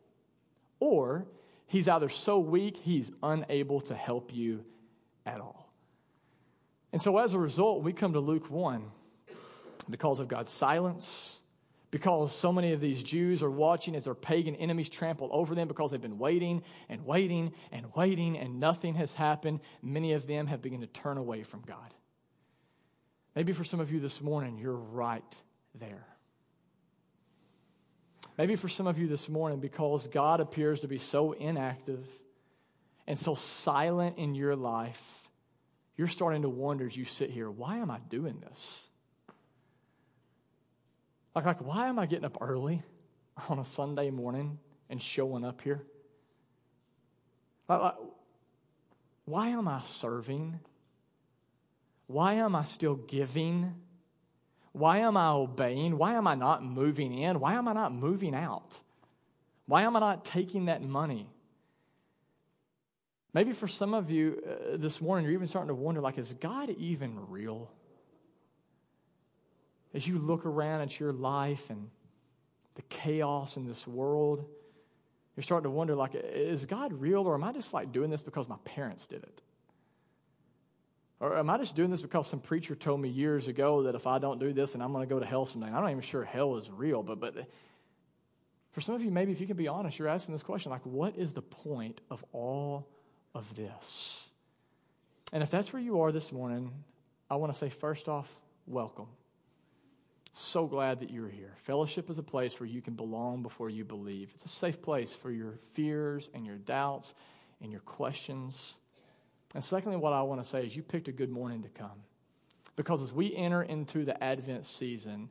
Or 0.81 1.27
he's 1.67 1.89
either 1.89 2.09
so 2.09 2.39
weak 2.39 2.77
he's 2.77 3.11
unable 3.23 3.81
to 3.83 3.95
help 3.95 4.35
you 4.35 4.65
at 5.27 5.41
all. 5.41 5.73
And 6.93 7.03
so 7.03 7.19
as 7.19 7.35
a 7.35 7.39
result, 7.39 7.83
we 7.83 7.93
come 7.93 8.15
to 8.15 8.21
Luke 8.21 8.51
1 8.51 8.83
because 9.91 10.21
of 10.21 10.29
God's 10.29 10.51
silence, 10.51 11.39
because 11.91 12.35
so 12.35 12.51
many 12.51 12.73
of 12.73 12.81
these 12.81 13.03
Jews 13.03 13.43
are 13.43 13.51
watching 13.51 13.95
as 13.95 14.05
their 14.05 14.15
pagan 14.15 14.57
enemies 14.57 14.89
trample 14.89 15.29
over 15.31 15.55
them 15.55 15.69
because 15.69 15.91
they've 15.91 16.01
been 16.01 16.19
waiting 16.19 16.63
and 16.89 17.05
waiting 17.05 17.53
and 17.73 17.87
waiting 17.95 18.39
and 18.39 18.59
nothing 18.59 18.95
has 18.95 19.13
happened. 19.13 19.61
Many 19.83 20.15
of 20.15 20.27
them 20.27 20.47
have 20.47 20.63
begun 20.63 20.81
to 20.81 20.87
turn 20.87 21.19
away 21.19 21.43
from 21.43 21.61
God. 21.61 21.95
Maybe 23.35 23.53
for 23.53 23.65
some 23.65 23.81
of 23.81 23.93
you 23.93 24.01
this 24.01 24.23
morning, 24.23 24.57
you're 24.57 24.73
right 24.75 25.43
there. 25.79 26.07
Maybe 28.37 28.55
for 28.55 28.69
some 28.69 28.87
of 28.87 28.99
you 28.99 29.09
this 29.09 29.29
morning, 29.29 29.59
because 29.59 30.07
God 30.07 30.41
appears 30.41 30.81
to 30.81 30.89
be 30.89 30.99
so 30.99 31.33
inactive 31.33 32.07
and 33.07 33.19
so 33.19 33.35
silent 33.35 34.19
in 34.19 34.35
your 34.35 34.55
life, 34.55 35.29
you're 35.97 36.07
starting 36.07 36.43
to 36.43 36.49
wonder 36.49 36.87
as 36.87 36.97
you 36.97 37.05
sit 37.05 37.31
here, 37.31 37.51
why 37.51 37.79
am 37.79 37.91
I 37.91 37.99
doing 38.09 38.39
this? 38.41 38.87
Like, 41.35 41.45
like, 41.45 41.61
why 41.61 41.89
am 41.89 41.99
I 41.99 42.07
getting 42.07 42.25
up 42.25 42.39
early 42.41 42.83
on 43.49 43.59
a 43.59 43.65
Sunday 43.65 44.11
morning 44.11 44.59
and 44.89 45.03
showing 45.03 45.45
up 45.45 45.61
here? 45.63 45.83
Like, 47.69 47.81
like, 47.81 47.95
why 49.25 49.49
am 49.49 49.69
I 49.69 49.83
serving? 49.85 50.61
Why 52.07 52.35
am 52.35 52.55
I 52.55 52.65
still 52.65 52.95
giving? 52.95 53.75
Why 54.79 54.99
am 54.99 55.17
I 55.17 55.29
obeying? 55.29 55.99
Why 55.99 56.15
am 56.15 56.27
I 56.27 56.35
not 56.35 56.65
moving 56.65 57.17
in? 57.17 57.41
Why 57.41 57.55
am 57.55 57.69
I 57.69 57.73
not 57.73 57.93
moving 57.93 58.35
out? 58.35 58.79
Why 59.67 59.83
am 59.83 59.97
I 59.97 60.01
not 60.01 60.25
taking 60.25 60.67
that 60.67 60.83
money? 60.83 61.29
Maybe 63.35 63.53
for 63.53 63.69
some 63.69 63.93
of 63.93 64.11
you 64.11 64.43
uh, 64.47 64.77
this 64.77 65.01
morning, 65.01 65.25
you're 65.25 65.35
even 65.35 65.47
starting 65.47 65.69
to 65.69 65.75
wonder, 65.75 66.01
like, 66.01 66.17
is 66.17 66.33
God 66.33 66.71
even 66.71 67.19
real? 67.29 67.71
as 69.95 70.07
you 70.07 70.19
look 70.19 70.45
around 70.45 70.83
at 70.83 71.01
your 71.01 71.13
life 71.13 71.71
and 71.71 71.91
the 72.75 72.83
chaos 72.83 73.57
in 73.57 73.67
this 73.67 73.87
world, 73.87 74.45
you're 75.37 75.43
starting 75.43 75.65
to 75.65 75.71
wonder 75.71 75.95
like, 75.95 76.13
is 76.15 76.67
God 76.67 76.93
real 76.93 77.27
or 77.27 77.35
am 77.35 77.45
I 77.45 77.53
just 77.53 77.73
like 77.73 77.93
doing 77.93 78.11
this 78.11 78.23
because 78.23 78.49
my 78.49 78.59
parents 78.65 79.07
did 79.07 79.23
it? 79.23 79.43
Or 81.21 81.37
am 81.37 81.51
I 81.51 81.59
just 81.59 81.75
doing 81.75 81.91
this 81.91 82.01
because 82.01 82.29
some 82.29 82.41
preacher 82.41 82.75
told 82.75 83.01
me 83.01 83.09
years 83.09 83.49
ago 83.49 83.85
that 83.85 83.95
if 83.95 84.07
I 84.07 84.19
don't 84.19 84.39
do 84.39 84.53
this, 84.53 84.73
then 84.73 84.83
I'm 84.83 84.93
going 84.93 85.07
to 85.07 85.13
go 85.13 85.19
to 85.19 85.27
hell 85.27 85.47
someday? 85.47 85.67
I'm 85.67 85.83
not 85.83 85.91
even 85.91 86.01
sure 86.01 86.25
hell 86.25 86.57
is 86.57 86.71
real, 86.71 87.03
but, 87.03 87.19
but 87.19 87.35
for 88.71 88.81
some 88.81 88.95
of 88.95 89.03
you, 89.03 89.11
maybe 89.11 89.33
if 89.33 89.41
you 89.41 89.47
can 89.47 89.57
be 89.57 89.67
honest, 89.67 89.99
you're 89.99 90.09
asking 90.09 90.35
this 90.35 90.45
question 90.45 90.71
like, 90.71 90.87
what 90.87 91.17
is 91.17 91.33
the 91.33 91.43
point 91.43 92.01
of 92.11 92.25
all 92.33 92.89
of 93.35 93.53
this? 93.57 94.25
And 95.33 95.43
if 95.43 95.51
that's 95.51 95.73
where 95.73 95.83
you 95.83 96.03
are 96.03 96.13
this 96.13 96.31
morning, 96.31 96.73
I 97.29 97.37
want 97.37 97.53
to 97.53 97.59
say, 97.59 97.69
first 97.69 98.09
off, 98.09 98.33
welcome. 98.67 99.09
So 100.35 100.67
glad 100.67 101.01
that 101.01 101.11
you're 101.11 101.29
here. 101.29 101.55
Fellowship 101.65 102.09
is 102.11 102.19
a 102.19 102.23
place 102.23 102.61
where 102.61 102.69
you 102.69 102.81
can 102.81 102.95
belong 102.95 103.43
before 103.43 103.69
you 103.69 103.85
believe. 103.85 104.31
It's 104.35 104.45
a 104.45 104.49
safe 104.49 104.81
place 104.81 105.13
for 105.13 105.33
your 105.33 105.55
fears 105.73 106.31
and 106.33 106.47
your 106.47 106.57
doubts 106.57 107.13
and 107.61 107.73
your 107.73 107.81
questions. 107.81 108.75
And 109.55 109.65
secondly, 109.65 109.97
what 109.97 110.13
I 110.13 110.23
want 110.23 110.43
to 110.43 110.49
say 110.49 110.67
is 110.67 110.77
you 110.77 110.83
picked 110.83 111.09
a 111.09 111.13
good 111.13 111.31
morning 111.31 111.63
to 111.63 111.69
come. 111.69 112.03
Because 112.77 113.03
as 113.03 113.13
we 113.13 113.35
enter 113.35 113.63
into 113.63 114.05
the 114.05 114.23
Advent 114.23 114.65
season, 114.65 115.31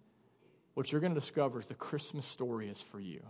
what 0.74 0.92
you're 0.92 1.02
going 1.02 1.14
to 1.14 1.20
discover 1.20 1.60
is 1.60 1.68
the 1.68 1.76
Christmas 1.76 2.26
story 2.26 2.70
is 2.70 2.82
for 2.82 3.00
you. 3.00 3.22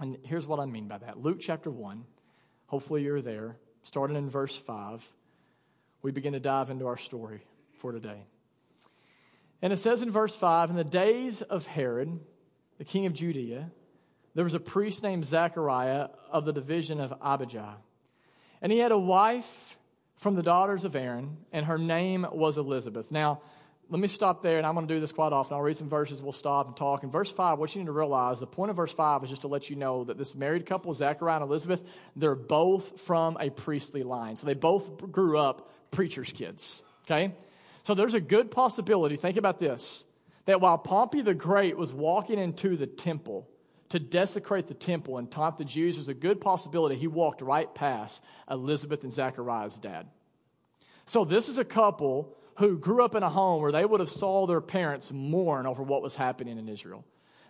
And 0.00 0.18
here's 0.24 0.46
what 0.46 0.58
I 0.58 0.66
mean 0.66 0.88
by 0.88 0.98
that 0.98 1.22
Luke 1.22 1.38
chapter 1.40 1.70
1, 1.70 2.04
hopefully 2.66 3.02
you're 3.02 3.22
there, 3.22 3.56
starting 3.84 4.16
in 4.16 4.28
verse 4.28 4.56
5, 4.56 5.04
we 6.02 6.10
begin 6.10 6.32
to 6.32 6.40
dive 6.40 6.70
into 6.70 6.86
our 6.86 6.96
story 6.96 7.42
for 7.78 7.92
today. 7.92 8.24
And 9.62 9.72
it 9.72 9.78
says 9.78 10.02
in 10.02 10.10
verse 10.10 10.36
5 10.36 10.70
In 10.70 10.76
the 10.76 10.84
days 10.84 11.40
of 11.40 11.66
Herod, 11.66 12.20
the 12.78 12.84
king 12.84 13.06
of 13.06 13.14
Judea, 13.14 13.70
there 14.34 14.44
was 14.44 14.54
a 14.54 14.60
priest 14.60 15.02
named 15.02 15.24
Zechariah 15.24 16.08
of 16.30 16.44
the 16.44 16.52
division 16.52 17.00
of 17.00 17.14
Abijah. 17.22 17.76
And 18.64 18.72
he 18.72 18.78
had 18.78 18.92
a 18.92 18.98
wife 18.98 19.76
from 20.16 20.36
the 20.36 20.42
daughters 20.42 20.86
of 20.86 20.96
Aaron, 20.96 21.36
and 21.52 21.66
her 21.66 21.76
name 21.76 22.26
was 22.32 22.56
Elizabeth. 22.56 23.10
Now, 23.10 23.42
let 23.90 24.00
me 24.00 24.08
stop 24.08 24.42
there, 24.42 24.56
and 24.56 24.66
I'm 24.66 24.72
going 24.72 24.88
to 24.88 24.94
do 24.94 25.00
this 25.00 25.12
quite 25.12 25.34
often. 25.34 25.54
I'll 25.54 25.60
read 25.60 25.76
some 25.76 25.90
verses, 25.90 26.22
we'll 26.22 26.32
stop 26.32 26.66
and 26.68 26.74
talk. 26.74 27.04
In 27.04 27.10
verse 27.10 27.30
5, 27.30 27.58
what 27.58 27.74
you 27.74 27.82
need 27.82 27.88
to 27.88 27.92
realize, 27.92 28.40
the 28.40 28.46
point 28.46 28.70
of 28.70 28.76
verse 28.76 28.94
5 28.94 29.22
is 29.22 29.28
just 29.28 29.42
to 29.42 29.48
let 29.48 29.68
you 29.68 29.76
know 29.76 30.04
that 30.04 30.16
this 30.16 30.34
married 30.34 30.64
couple, 30.64 30.94
Zechariah 30.94 31.42
and 31.42 31.44
Elizabeth, 31.44 31.82
they're 32.16 32.34
both 32.34 33.02
from 33.02 33.36
a 33.38 33.50
priestly 33.50 34.02
line. 34.02 34.34
So 34.34 34.46
they 34.46 34.54
both 34.54 35.12
grew 35.12 35.36
up 35.36 35.70
preacher's 35.90 36.32
kids, 36.32 36.82
okay? 37.04 37.34
So 37.82 37.94
there's 37.94 38.14
a 38.14 38.20
good 38.20 38.50
possibility, 38.50 39.18
think 39.18 39.36
about 39.36 39.60
this, 39.60 40.06
that 40.46 40.62
while 40.62 40.78
Pompey 40.78 41.20
the 41.20 41.34
Great 41.34 41.76
was 41.76 41.92
walking 41.92 42.38
into 42.38 42.78
the 42.78 42.86
temple 42.86 43.46
to 43.90 43.98
desecrate 43.98 44.66
the 44.66 44.74
temple 44.74 45.18
and 45.18 45.30
taunt 45.30 45.58
the 45.58 45.64
Jews, 45.64 45.96
there's 45.96 46.08
a 46.08 46.14
good 46.14 46.40
possibility 46.40 46.96
he 46.96 47.06
walked 47.06 47.42
right 47.42 47.72
past 47.74 48.22
Elizabeth 48.50 49.02
and 49.02 49.12
Zachariah's 49.12 49.78
dad. 49.78 50.06
So 51.06 51.24
this 51.24 51.48
is 51.48 51.58
a 51.58 51.64
couple 51.64 52.36
who 52.58 52.78
grew 52.78 53.04
up 53.04 53.14
in 53.14 53.22
a 53.22 53.30
home 53.30 53.60
where 53.60 53.72
they 53.72 53.84
would 53.84 54.00
have 54.00 54.08
saw 54.08 54.46
their 54.46 54.60
parents 54.60 55.12
mourn 55.12 55.66
over 55.66 55.82
what 55.82 56.02
was 56.02 56.16
happening 56.16 56.58
in 56.58 56.68
Israel. 56.68 57.04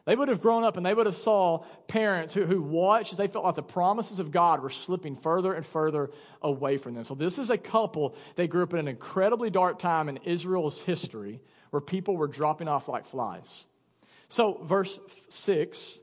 They 0.06 0.16
would 0.16 0.28
have 0.28 0.42
grown 0.42 0.64
up 0.64 0.76
and 0.76 0.84
they 0.84 0.92
would 0.92 1.06
have 1.06 1.16
saw 1.16 1.64
parents 1.88 2.34
who, 2.34 2.44
who 2.44 2.60
watched 2.60 3.12
as 3.12 3.18
they 3.18 3.26
felt 3.26 3.44
like 3.44 3.54
the 3.54 3.62
promises 3.62 4.18
of 4.18 4.30
God 4.30 4.62
were 4.62 4.70
slipping 4.70 5.16
further 5.16 5.54
and 5.54 5.64
further 5.64 6.10
away 6.42 6.76
from 6.76 6.94
them. 6.94 7.04
So 7.04 7.14
this 7.14 7.38
is 7.38 7.48
a 7.48 7.56
couple 7.56 8.14
that 8.36 8.48
grew 8.48 8.62
up 8.62 8.74
in 8.74 8.80
an 8.80 8.88
incredibly 8.88 9.48
dark 9.48 9.78
time 9.78 10.10
in 10.10 10.18
Israel's 10.18 10.80
history 10.80 11.40
where 11.70 11.80
people 11.80 12.16
were 12.16 12.28
dropping 12.28 12.68
off 12.68 12.86
like 12.86 13.06
flies. 13.06 13.64
So 14.28 14.60
verse 14.62 14.98
6, 15.30 16.00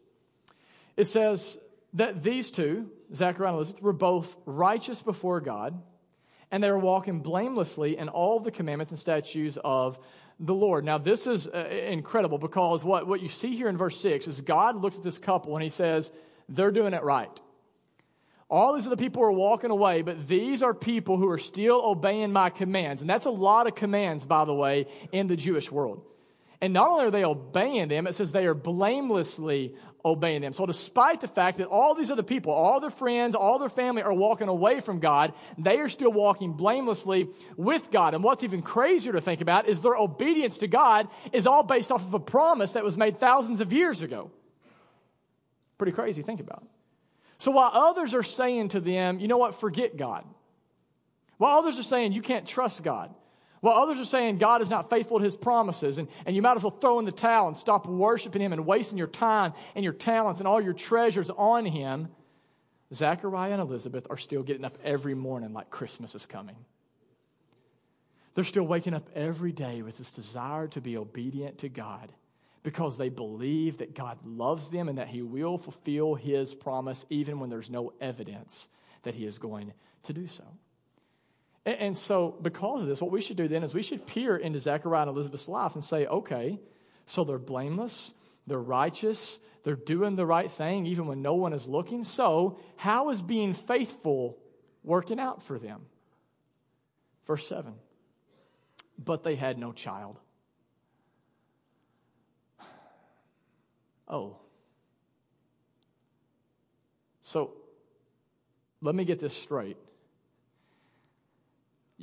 it 0.98 1.06
says 1.06 1.58
that 1.94 2.24
these 2.24 2.52
two, 2.52 2.90
Zachariah 3.14 3.50
and 3.50 3.56
Elizabeth, 3.58 3.82
were 3.82 3.94
both 3.94 4.36
righteous 4.46 5.02
before 5.02 5.42
God 5.42 5.82
and 6.52 6.62
they 6.62 6.70
were 6.70 6.80
walking 6.80 7.22
blamelessly 7.22 7.98
in 7.98 8.10
all 8.10 8.40
the 8.40 8.52
commandments 8.52 8.92
and 8.92 9.00
statutes 9.00 9.58
of 9.64 9.98
the 10.40 10.54
Lord. 10.54 10.84
Now, 10.84 10.98
this 10.98 11.26
is 11.26 11.48
uh, 11.48 11.58
incredible 11.70 12.38
because 12.38 12.84
what, 12.84 13.08
what 13.08 13.22
you 13.22 13.30
see 13.30 13.56
here 13.56 13.70
in 13.70 13.78
verse 13.78 14.00
6 14.02 14.28
is 14.28 14.42
God 14.42 14.82
looks 14.82 14.98
at 14.98 15.04
this 15.04 15.18
couple 15.18 15.56
and 15.56 15.64
he 15.64 15.70
says, 15.70 16.12
they're 16.50 16.72
doing 16.72 16.94
it 16.94 17.04
right. 17.04 17.32
All 18.50 18.76
these 18.76 18.86
other 18.86 18.98
people 18.98 19.24
are 19.24 19.32
walking 19.32 19.72
away, 19.72 20.02
but 20.02 20.28
these 20.28 20.62
are 20.62 20.74
people 20.74 21.16
who 21.16 21.30
are 21.30 21.38
still 21.38 21.82
obeying 21.86 22.34
my 22.34 22.50
commands. 22.50 23.02
And 23.02 23.10
that's 23.10 23.26
a 23.26 23.32
lot 23.32 23.66
of 23.66 23.76
commands, 23.76 24.26
by 24.26 24.44
the 24.44 24.54
way, 24.54 24.88
in 25.14 25.28
the 25.28 25.38
Jewish 25.38 25.72
world. 25.72 26.04
And 26.62 26.74
not 26.74 26.90
only 26.90 27.06
are 27.06 27.12
they 27.12 27.24
obeying 27.24 27.88
them, 27.88 28.06
it 28.06 28.14
says 28.14 28.32
they 28.32 28.46
are 28.46 28.54
blamelessly 28.54 29.76
obeying 30.06 30.42
them. 30.42 30.54
So, 30.54 30.68
despite 30.68 31.22
the 31.22 31.28
fact 31.28 31.58
that 31.58 31.68
all 31.68 31.96
these 31.96 32.12
other 32.12 32.24
people, 32.24 32.54
all 32.54 32.80
their 32.80 32.92
friends, 32.92 33.34
all 33.34 33.58
their 33.58 33.70
family 33.70 34.04
are 34.04 34.14
walking 34.14 34.48
away 34.48 34.80
from 34.80 35.00
God, 35.00 35.34
they 35.58 35.80
are 35.80 35.90
still 35.90 36.12
walking 36.12 36.54
blamelessly 36.54 37.30
with 37.58 37.90
God. 37.90 38.14
And 38.14 38.24
what's 38.24 38.44
even 38.44 38.62
crazier 38.62 39.14
to 39.14 39.22
think 39.22 39.42
about 39.42 39.68
is 39.68 39.82
their 39.82 39.96
obedience 39.96 40.60
to 40.60 40.68
God 40.68 41.08
is 41.34 41.48
all 41.48 41.64
based 41.64 41.92
off 41.92 42.04
of 42.04 42.14
a 42.14 42.20
promise 42.20 42.74
that 42.74 42.84
was 42.84 42.96
made 42.96 43.18
thousands 43.18 43.60
of 43.60 43.74
years 43.74 44.04
ago. 44.04 44.30
Pretty 45.80 45.94
crazy, 45.94 46.22
think 46.22 46.40
about. 46.40 46.64
So, 47.40 47.50
while 47.50 47.72
others 47.74 48.14
are 48.14 48.24
saying 48.24 48.70
to 48.70 48.80
them, 48.80 49.20
you 49.20 49.28
know 49.28 49.38
what, 49.38 49.60
forget 49.60 49.98
God, 49.98 50.26
while 51.38 51.58
others 51.58 51.80
are 51.80 51.84
saying 51.84 52.12
you 52.12 52.22
can't 52.22 52.46
trust 52.46 52.84
God, 52.84 53.16
while 53.62 53.76
others 53.76 54.00
are 54.00 54.06
saying 54.06 54.40
God 54.40 54.62
is 54.62 54.70
not 54.70 54.90
faithful 54.90 55.20
to 55.20 55.24
his 55.24 55.36
promises, 55.36 56.00
and, 56.00 56.08
and 56.26 56.36
you 56.36 56.42
might 56.42 56.58
as 56.58 56.64
well 56.64 56.72
throw 56.72 57.00
in 57.00 57.06
the 57.06 57.12
towel 57.12 57.48
and 57.48 57.58
stop 57.58 57.88
worshiping 57.88 58.42
him 58.42 58.54
and 58.54 58.66
wasting 58.66 58.98
your 58.98 59.08
time 59.08 59.54
and 59.76 59.84
your 59.84 59.94
talents 59.94 60.42
and 60.42 60.48
all 60.48 60.60
your 60.60 60.74
treasures 60.74 61.30
on 61.30 61.66
him, 61.66 62.10
Zachariah 62.94 63.54
and 63.54 63.62
Elizabeth 63.62 64.08
are 64.10 64.18
still 64.18 64.44
getting 64.44 64.66
up 64.66 64.78
every 64.84 65.14
morning 65.14 65.54
like 65.54 65.70
Christmas 65.70 66.16
is 66.16 66.26
coming. 66.26 66.58
They're 68.34 68.44
still 68.44 68.64
waking 68.64 68.94
up 68.94 69.10
every 69.14 69.52
day 69.52 69.82
with 69.84 69.98
this 69.98 70.12
desire 70.12 70.68
to 70.70 70.82
be 70.82 70.98
obedient 70.98 71.60
to 71.60 71.70
God 71.70 72.12
because 72.64 72.98
they 72.98 73.10
believe 73.10 73.78
that 73.78 73.94
God 73.94 74.18
loves 74.26 74.70
them 74.70 74.90
and 74.90 74.98
that 74.98 75.10
He 75.10 75.22
will 75.22 75.58
fulfill 75.58 76.16
His 76.16 76.56
promise 76.56 77.06
even 77.10 77.40
when 77.40 77.50
there's 77.50 77.70
no 77.70 77.94
evidence 78.02 78.68
that 79.04 79.14
He 79.14 79.26
is 79.26 79.38
going 79.38 79.74
to 80.04 80.14
do 80.14 80.28
so. 80.28 80.44
And, 81.64 81.96
so, 81.96 82.36
because 82.42 82.82
of 82.82 82.88
this, 82.88 83.02
what 83.02 83.12
we 83.12 83.22
should 83.22 83.38
do 83.38 83.48
then 83.48 83.64
is 83.64 83.74
we 83.74 83.84
should 83.84 84.08
peer 84.08 84.36
into 84.36 84.60
Zechariah 84.60 85.04
and 85.04 85.12
Elizabeth's 85.12 85.48
life 85.48 85.76
and 85.76 85.84
say, 85.84 86.08
okay, 86.08 86.60
so 87.06 87.24
they're 87.24 87.38
blameless, 87.38 88.14
they're 88.48 88.58
righteous, 88.58 89.40
they're 89.64 89.76
doing 89.76 90.16
the 90.16 90.26
right 90.26 90.52
thing 90.52 90.88
even 90.88 91.06
when 91.06 91.22
no 91.22 91.36
one 91.36 91.54
is 91.54 91.68
looking. 91.68 92.04
So, 92.04 92.60
how 92.78 93.12
is 93.12 93.22
being 93.22 93.54
faithful 93.54 94.40
working 94.84 95.20
out 95.20 95.44
for 95.44 95.60
them? 95.60 95.82
Verse 97.28 97.48
7 97.48 97.76
But 98.98 99.22
they 99.22 99.36
had 99.36 99.60
no 99.60 99.72
child 99.72 100.18
Oh. 104.12 104.36
So 107.22 107.54
let 108.82 108.94
me 108.94 109.06
get 109.06 109.20
this 109.20 109.34
straight. 109.34 109.78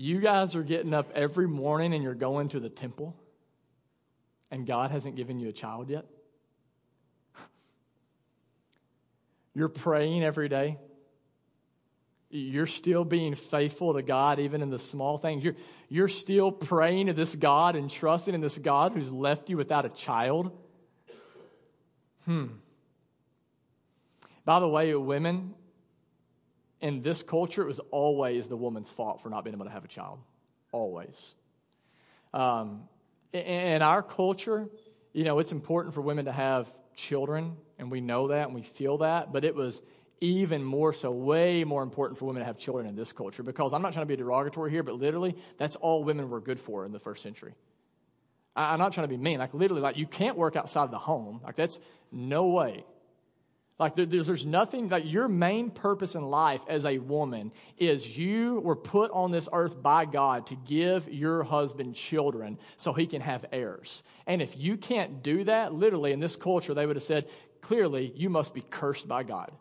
You 0.00 0.20
guys 0.20 0.54
are 0.54 0.62
getting 0.62 0.94
up 0.94 1.10
every 1.12 1.48
morning 1.48 1.92
and 1.92 2.04
you're 2.04 2.14
going 2.14 2.50
to 2.50 2.60
the 2.60 2.68
temple, 2.68 3.16
and 4.48 4.64
God 4.64 4.92
hasn't 4.92 5.16
given 5.16 5.40
you 5.40 5.48
a 5.48 5.52
child 5.52 5.90
yet? 5.90 6.04
You're 9.54 9.68
praying 9.68 10.22
every 10.22 10.48
day. 10.48 10.78
You're 12.30 12.68
still 12.68 13.04
being 13.04 13.34
faithful 13.34 13.94
to 13.94 14.02
God, 14.02 14.38
even 14.38 14.62
in 14.62 14.70
the 14.70 14.78
small 14.78 15.18
things. 15.18 15.42
You're, 15.42 15.56
you're 15.88 16.06
still 16.06 16.52
praying 16.52 17.08
to 17.08 17.12
this 17.12 17.34
God 17.34 17.74
and 17.74 17.90
trusting 17.90 18.32
in 18.32 18.40
this 18.40 18.56
God 18.56 18.92
who's 18.92 19.10
left 19.10 19.50
you 19.50 19.56
without 19.56 19.84
a 19.84 19.88
child. 19.88 20.56
Hmm. 22.24 22.46
By 24.44 24.60
the 24.60 24.68
way, 24.68 24.94
women, 24.94 25.54
in 26.80 27.02
this 27.02 27.23
culture, 27.23 27.62
it 27.62 27.66
was 27.66 27.80
always 27.90 28.49
the 28.49 28.56
woman's 28.56 28.90
fault 28.90 29.23
for 29.23 29.30
not 29.30 29.44
being 29.44 29.54
able 29.54 29.66
to 29.66 29.70
have 29.70 29.85
a 29.85 29.88
child. 29.88 30.18
Always. 30.73 31.35
Um, 32.32 32.88
in 33.32 33.82
our 33.82 34.02
culture, 34.02 34.68
you 35.12 35.25
know, 35.25 35.38
it's 35.38 35.52
important 35.52 35.94
for 35.94 36.00
women 36.00 36.26
to 36.26 36.32
have 36.32 36.73
children, 36.94 37.56
and 37.78 37.90
we 37.90 38.00
know 38.00 38.28
that 38.28 38.47
and 38.47 38.54
we 38.54 38.62
feel 38.62 38.99
that, 38.99 39.32
but 39.32 39.44
it 39.44 39.54
was 39.54 39.82
even 40.20 40.64
more 40.64 40.92
so, 40.92 41.11
way 41.11 41.64
more 41.64 41.82
important 41.82 42.18
for 42.18 42.25
women 42.25 42.40
to 42.40 42.47
have 42.47 42.58
children 42.58 42.87
in 42.87 42.97
this 42.97 43.12
culture 43.12 43.42
because 43.42 43.73
I'm 43.73 43.82
not 43.82 43.92
trying 43.92 44.04
to 44.04 44.08
be 44.08 44.16
derogatory 44.16 44.70
here, 44.70 44.82
but 44.82 44.94
literally, 44.94 45.37
that's 45.58 45.76
all 45.76 46.02
women 46.02 46.28
were 46.28 46.40
good 46.40 46.58
for 46.58 46.85
in 46.85 46.92
the 46.92 46.99
first 46.99 47.23
century. 47.23 47.54
I'm 48.56 48.80
not 48.80 48.92
trying 48.92 49.04
to 49.04 49.08
be 49.08 49.16
mean. 49.16 49.38
Like, 49.38 49.54
literally, 49.54 49.82
like, 49.82 49.97
you 49.97 50.06
can't 50.06 50.37
work 50.37 50.56
outside 50.56 50.82
of 50.82 50.90
the 50.90 50.99
home. 50.99 51.40
Like, 51.44 51.54
that's 51.54 51.80
no 52.11 52.49
way. 52.49 52.85
Like 53.78 53.94
there's, 53.94 54.26
there's 54.26 54.44
nothing 54.44 54.88
like 54.88 55.04
your 55.06 55.28
main 55.28 55.70
purpose 55.70 56.16
in 56.16 56.25
life 56.25 56.62
as 56.68 56.85
a 56.85 56.99
woman 56.99 57.52
is 57.76 58.18
you 58.18 58.58
were 58.58 58.75
put 58.75 59.12
on 59.12 59.30
this 59.30 59.49
earth 59.52 59.80
by 59.80 60.04
God 60.04 60.49
to 60.49 60.56
give 60.56 61.08
your 61.08 61.44
husband 61.44 61.94
children 61.94 62.58
so 62.76 62.92
he 62.92 63.06
can 63.06 63.20
have 63.20 63.44
heirs. 63.52 64.02
And 64.26 64.42
if 64.42 64.58
you 64.58 64.76
can't 64.76 65.23
do 65.23 65.44
that, 65.44 65.73
literally 65.73 66.11
in 66.11 66.18
this 66.18 66.35
culture, 66.35 66.75
they 66.75 66.87
would 66.87 66.97
have 66.97 67.04
said, 67.04 67.28
clearly, 67.61 68.12
you 68.16 68.30
must 68.30 68.52
be 68.52 68.62
cursed 68.62 69.06
by 69.06 69.23
God. 69.23 69.52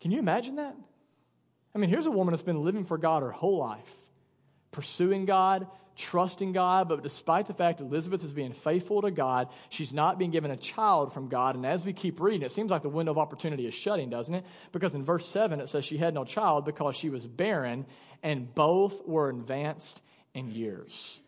Can 0.00 0.10
you 0.10 0.18
imagine 0.18 0.56
that? 0.56 0.76
I 1.74 1.78
mean, 1.78 1.90
here's 1.90 2.06
a 2.06 2.10
woman 2.10 2.32
that's 2.32 2.42
been 2.42 2.64
living 2.64 2.84
for 2.84 2.96
God 2.96 3.22
her 3.22 3.30
whole 3.30 3.58
life, 3.58 3.92
pursuing 4.70 5.26
God, 5.26 5.66
trusting 5.98 6.52
God, 6.52 6.88
but 6.88 7.02
despite 7.02 7.46
the 7.46 7.54
fact 7.54 7.80
Elizabeth 7.80 8.24
is 8.24 8.32
being 8.32 8.52
faithful 8.52 9.02
to 9.02 9.10
God, 9.10 9.48
she's 9.68 9.92
not 9.92 10.18
being 10.18 10.30
given 10.30 10.50
a 10.50 10.56
child 10.56 11.12
from 11.12 11.28
God. 11.28 11.56
And 11.56 11.66
as 11.66 11.84
we 11.84 11.92
keep 11.92 12.20
reading, 12.20 12.42
it 12.42 12.52
seems 12.52 12.70
like 12.70 12.82
the 12.82 12.88
window 12.88 13.12
of 13.12 13.18
opportunity 13.18 13.66
is 13.66 13.74
shutting, 13.74 14.08
doesn't 14.08 14.34
it? 14.34 14.46
Because 14.72 14.94
in 14.94 15.04
verse 15.04 15.26
7, 15.28 15.60
it 15.60 15.68
says 15.68 15.84
she 15.84 15.98
had 15.98 16.14
no 16.14 16.24
child 16.24 16.64
because 16.64 16.96
she 16.96 17.10
was 17.10 17.26
barren, 17.26 17.84
and 18.22 18.54
both 18.54 19.06
were 19.06 19.28
advanced 19.28 20.00
in 20.32 20.50
years. 20.50 21.20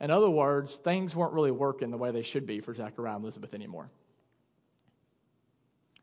In 0.00 0.10
other 0.10 0.30
words, 0.30 0.76
things 0.76 1.14
weren't 1.14 1.32
really 1.32 1.50
working 1.50 1.90
the 1.90 1.96
way 1.96 2.10
they 2.10 2.22
should 2.22 2.46
be 2.46 2.60
for 2.60 2.72
Zechariah 2.72 3.16
and 3.16 3.24
Elizabeth 3.24 3.52
anymore. 3.54 3.90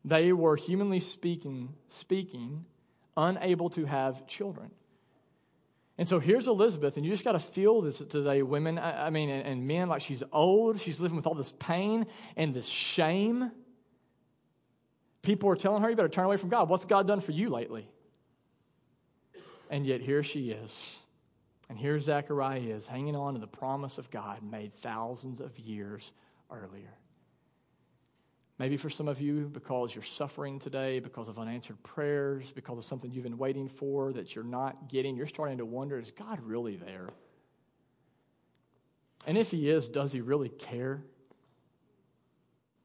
They 0.04 0.34
were, 0.34 0.56
humanly 0.56 1.00
speaking, 1.00 1.70
speaking, 1.90 2.66
unable 3.16 3.70
to 3.72 3.86
have 3.86 4.28
children. 4.28 4.72
And 6.02 6.08
so 6.08 6.20
here's 6.20 6.48
Elizabeth, 6.48 6.98
and 6.98 7.06
you 7.06 7.12
just 7.12 7.24
got 7.24 7.34
to 7.34 7.40
feel 7.40 7.80
this 7.80 8.00
today, 8.00 8.42
women, 8.42 8.80
I, 8.80 9.12
mean, 9.12 9.30
and, 9.30 9.46
and 9.46 9.68
men, 9.68 9.88
like 9.88 10.02
she's 10.02 10.24
old, 10.34 10.80
she's 10.82 11.00
living 11.00 11.16
with 11.16 11.28
all 11.28 11.36
this 11.36 11.54
pain 11.60 12.08
and 12.36 12.56
this 12.56 12.66
shame. 12.66 13.52
People 15.22 15.48
are 15.52 15.56
telling 15.56 15.84
her, 15.84 15.92
you 15.92 15.96
better 15.96 16.10
turn 16.10 16.26
away 16.26 16.38
from 16.38 16.50
God. 16.50 16.70
What's 16.70 16.86
God 16.86 17.06
done 17.06 17.20
for 17.20 17.34
you 17.34 17.52
lately? 17.52 17.88
And 19.70 19.86
yet 19.86 20.02
here 20.02 20.24
she 20.24 20.50
is. 20.50 20.98
And 21.70 21.78
here 21.78 22.00
Zechariah 22.00 22.62
is, 22.62 22.88
hanging 22.88 23.16
on 23.16 23.36
to 23.36 23.40
the 23.40 23.46
promise 23.46 24.00
of 24.00 24.10
God 24.10 24.42
made 24.42 24.74
thousands 24.74 25.40
of 25.40 25.60
years 25.60 26.14
earlier. 26.50 26.96
Maybe 28.62 28.78
for 28.78 28.92
some 28.92 29.08
of 29.08 29.20
you, 29.20 29.50
because 29.52 29.96
you're 29.96 30.04
suffering 30.04 30.60
today, 30.60 31.00
because 31.00 31.28
of 31.28 31.40
unanswered 31.40 31.82
prayers, 31.82 32.52
because 32.52 32.78
of 32.78 32.84
something 32.84 33.10
you've 33.10 33.24
been 33.24 33.40
waiting 33.40 33.68
for 33.68 34.14
that 34.14 34.36
you're 34.36 34.44
not 34.44 34.88
getting, 34.88 35.16
you're 35.16 35.26
starting 35.26 35.58
to 35.58 35.66
wonder 35.66 35.98
is 35.98 36.12
God 36.12 36.40
really 36.44 36.76
there? 36.76 37.10
And 39.26 39.36
if 39.36 39.50
He 39.50 39.68
is, 39.68 39.90
does 39.90 40.12
He 40.12 40.22
really 40.22 40.50
care? 40.50 41.02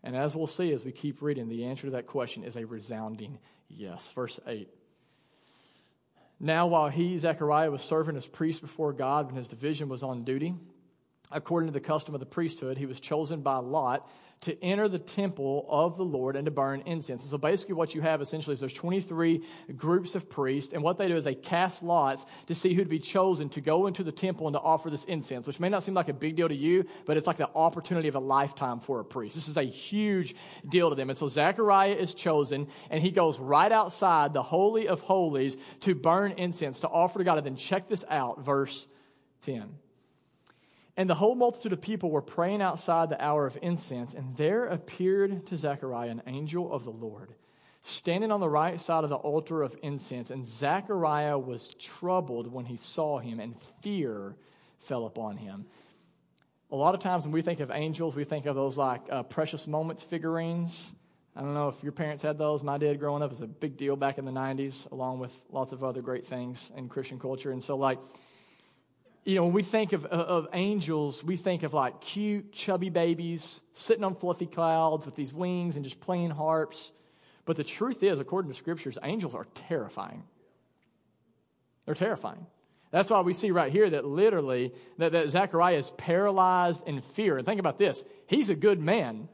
And 0.03 0.17
as 0.17 0.35
we'll 0.35 0.47
see 0.47 0.73
as 0.73 0.83
we 0.83 0.93
keep 0.93 1.21
reading, 1.21 1.47
the 1.47 1.67
answer 1.67 1.89
to 1.89 1.91
that 1.91 2.07
question 2.07 2.43
is 2.43 2.57
a 2.57 2.65
resounding 2.65 3.39
yes. 3.69 4.11
Verse 4.13 4.41
8. 4.47 4.71
Now, 6.41 6.69
while 6.69 6.89
he, 6.89 7.19
Zechariah, 7.19 7.71
was 7.71 7.83
serving 7.83 8.17
as 8.17 8.27
priest 8.27 8.63
before 8.63 8.95
God 8.95 9.27
when 9.27 9.37
his 9.37 9.49
division 9.49 9.91
was 9.91 10.03
on 10.03 10.25
duty, 10.25 10.55
according 11.31 11.69
to 11.69 11.73
the 11.73 11.81
custom 11.81 12.15
of 12.15 12.21
the 12.21 12.27
priesthood, 12.27 12.79
he 12.79 12.87
was 12.87 13.01
chosen 13.01 13.41
by 13.41 13.57
Lot 13.57 14.09
to 14.43 14.63
enter 14.63 14.87
the 14.87 14.99
temple 14.99 15.67
of 15.69 15.97
the 15.97 16.05
Lord 16.05 16.37
and 16.37 16.45
to 16.45 16.51
burn 16.51 16.83
incense. 16.85 17.23
And 17.23 17.31
so 17.31 17.39
basically, 17.39 17.75
what 17.75 17.95
you 17.95 18.03
have 18.03 18.21
essentially 18.21 18.53
is 18.53 18.61
there's 18.61 18.73
23 18.73 19.43
groups 19.77 20.15
of 20.15 20.29
priests, 20.29 20.75
and 20.75 20.83
what 20.83 20.99
they 20.99 21.09
do 21.09 21.17
is 21.17 21.25
they 21.25 21.35
cast 21.35 21.83
lots 21.83 22.27
to 22.47 22.55
see 22.55 22.75
who'd 22.75 22.89
be 22.89 22.99
chosen 22.99 23.49
to 23.51 23.61
go 23.61 23.87
into 23.87 24.05
the 24.05 24.13
temple 24.13 24.47
and 24.47 24.55
to 24.55 24.61
offer 24.61 24.91
this 24.91 25.05
incense, 25.05 25.47
which 25.47 25.59
may 25.59 25.69
not 25.69 25.83
seem 25.83 25.95
like 25.95 26.09
a 26.09 26.15
big 26.15 26.37
deal 26.37 26.49
to 26.49 26.55
you, 26.55 26.85
but 27.07 27.17
it's 27.17 27.27
like 27.27 27.39
the 27.39 27.49
opportunity 27.55 28.09
of 28.09 28.15
a 28.15 28.21
lifetime 28.21 28.79
for 28.79 29.01
a 29.01 29.05
priest. 29.05 29.35
This 29.35 29.49
is 29.49 29.57
a 29.57 29.65
huge 29.65 30.35
deal 30.69 30.91
to 30.91 30.97
them. 30.97 31.09
And 31.09 31.19
so 31.19 31.29
Zechariah 31.29 31.95
is 31.95 32.13
chosen, 32.13 32.69
and 32.91 33.03
he 33.03 33.11
goes 33.11 33.39
right 33.39 33.73
outside 33.73 34.35
the 34.35 34.43
Holy 34.43 34.87
of 34.87 35.01
Holies 35.01 35.57
to 35.81 35.95
burn 35.95 36.33
incense, 36.33 36.81
to 36.81 36.89
offer 36.89 37.19
to 37.19 37.25
God. 37.25 37.39
And 37.39 37.47
then 37.47 37.57
check 37.57 37.89
this 37.89 38.05
out, 38.11 38.45
verse 38.45 38.87
10. 39.43 39.86
And 40.97 41.11
the 41.11 41.15
whole 41.15 41.35
multitude 41.35 41.75
of 41.75 41.83
people 41.83 42.11
were 42.11 42.23
praying 42.23 42.63
outside 42.63 43.11
the 43.11 43.23
hour 43.23 43.47
of 43.47 43.59
incense, 43.61 44.15
and 44.15 44.35
there 44.37 44.65
appeared 44.65 45.47
to 45.47 45.59
Zechariah 45.59 46.09
an 46.09 46.23
angel 46.27 46.73
of 46.73 46.85
the 46.85 46.91
Lord, 46.91 47.35
standing 47.83 48.33
on 48.33 48.41
the 48.41 48.49
right 48.49 48.81
side 48.81 49.05
of 49.05 49.11
the 49.11 49.17
altar 49.17 49.63
of 49.63 49.77
incense. 49.83 50.31
And 50.31 50.47
Zechariah 50.47 51.39
was 51.39 51.75
troubled 51.79 52.51
when 52.51 52.65
he 52.65 52.79
saw 52.79 53.19
him, 53.19 53.41
and 53.41 53.55
fear 53.83 54.37
fell 54.79 55.05
upon 55.05 55.37
him. 55.37 55.67
A 56.71 56.77
lot 56.77 56.95
of 56.95 57.01
times 57.01 57.25
when 57.25 57.33
we 57.33 57.43
think 57.43 57.61
of 57.61 57.71
angels, 57.71 58.17
we 58.17 58.25
think 58.25 58.47
of 58.47 58.57
those 58.57 58.79
like 58.79 59.03
uh, 59.11 59.23
precious 59.23 59.67
moments 59.67 60.03
figurines. 60.03 60.93
I 61.37 61.43
don't 61.43 61.53
know 61.53 61.69
if 61.69 61.83
your 61.83 61.93
parents 61.93 62.23
had 62.23 62.39
those. 62.39 62.63
My 62.63 62.79
dad 62.79 62.99
growing 62.99 63.23
up 63.23 63.29
was 63.29 63.43
a 63.43 63.47
big 63.47 63.77
deal 63.77 63.95
back 63.95 64.17
in 64.17 64.25
the 64.25 64.33
90s, 64.33 64.91
along 64.91 65.19
with 65.19 65.33
lots 65.51 65.73
of 65.73 65.85
other 65.85 66.01
great 66.01 66.27
things 66.27 66.73
in 66.75 66.89
Christian 66.89 67.21
culture. 67.21 67.53
And 67.53 67.63
so, 67.63 67.77
like, 67.77 67.99
you 69.27 69.35
know, 69.35 69.43
when 69.43 69.53
we 69.53 69.65
think 69.65 69.93
of, 69.93 70.07
of 70.07 70.47
angels, 70.53 71.25
we 71.25 71.37
think 71.37 71.65
of 71.65 71.75
like 71.75 72.01
cute, 72.01 72.53
chubby 72.53 72.91
babies 72.91 73.61
sitting 73.75 74.05
on 74.05 74.15
fluffy 74.15 74.47
clouds 74.47 75.05
with 75.05 75.17
these 75.17 75.35
wings 75.35 75.75
and 75.75 75.85
just 75.85 76.01
playing 76.01 76.31
harps. 76.31 76.93
But 77.45 77.57
the 77.57 77.65
truth 77.65 78.05
is, 78.05 78.21
according 78.21 78.53
to 78.53 78.57
scriptures, 78.57 78.97
angels 79.03 79.35
are 79.35 79.47
terrifying. 79.55 80.23
They're 81.85 81.97
terrifying. 81.97 82.47
That's 82.93 83.11
why 83.11 83.21
we 83.21 83.35
see 83.35 83.51
right 83.51 83.73
here 83.73 83.91
that 83.91 84.05
literally 84.05 84.73
that, 84.99 85.11
that 85.11 85.29
Zechariah 85.29 85.77
is 85.77 85.91
paralyzed 85.91 86.87
in 86.87 87.01
fear. 87.01 87.37
And 87.37 87.45
think 87.45 87.59
about 87.59 87.79
this. 87.79 88.05
He's 88.29 88.49
a 88.49 88.55
good 88.55 88.81
man. 88.81 89.29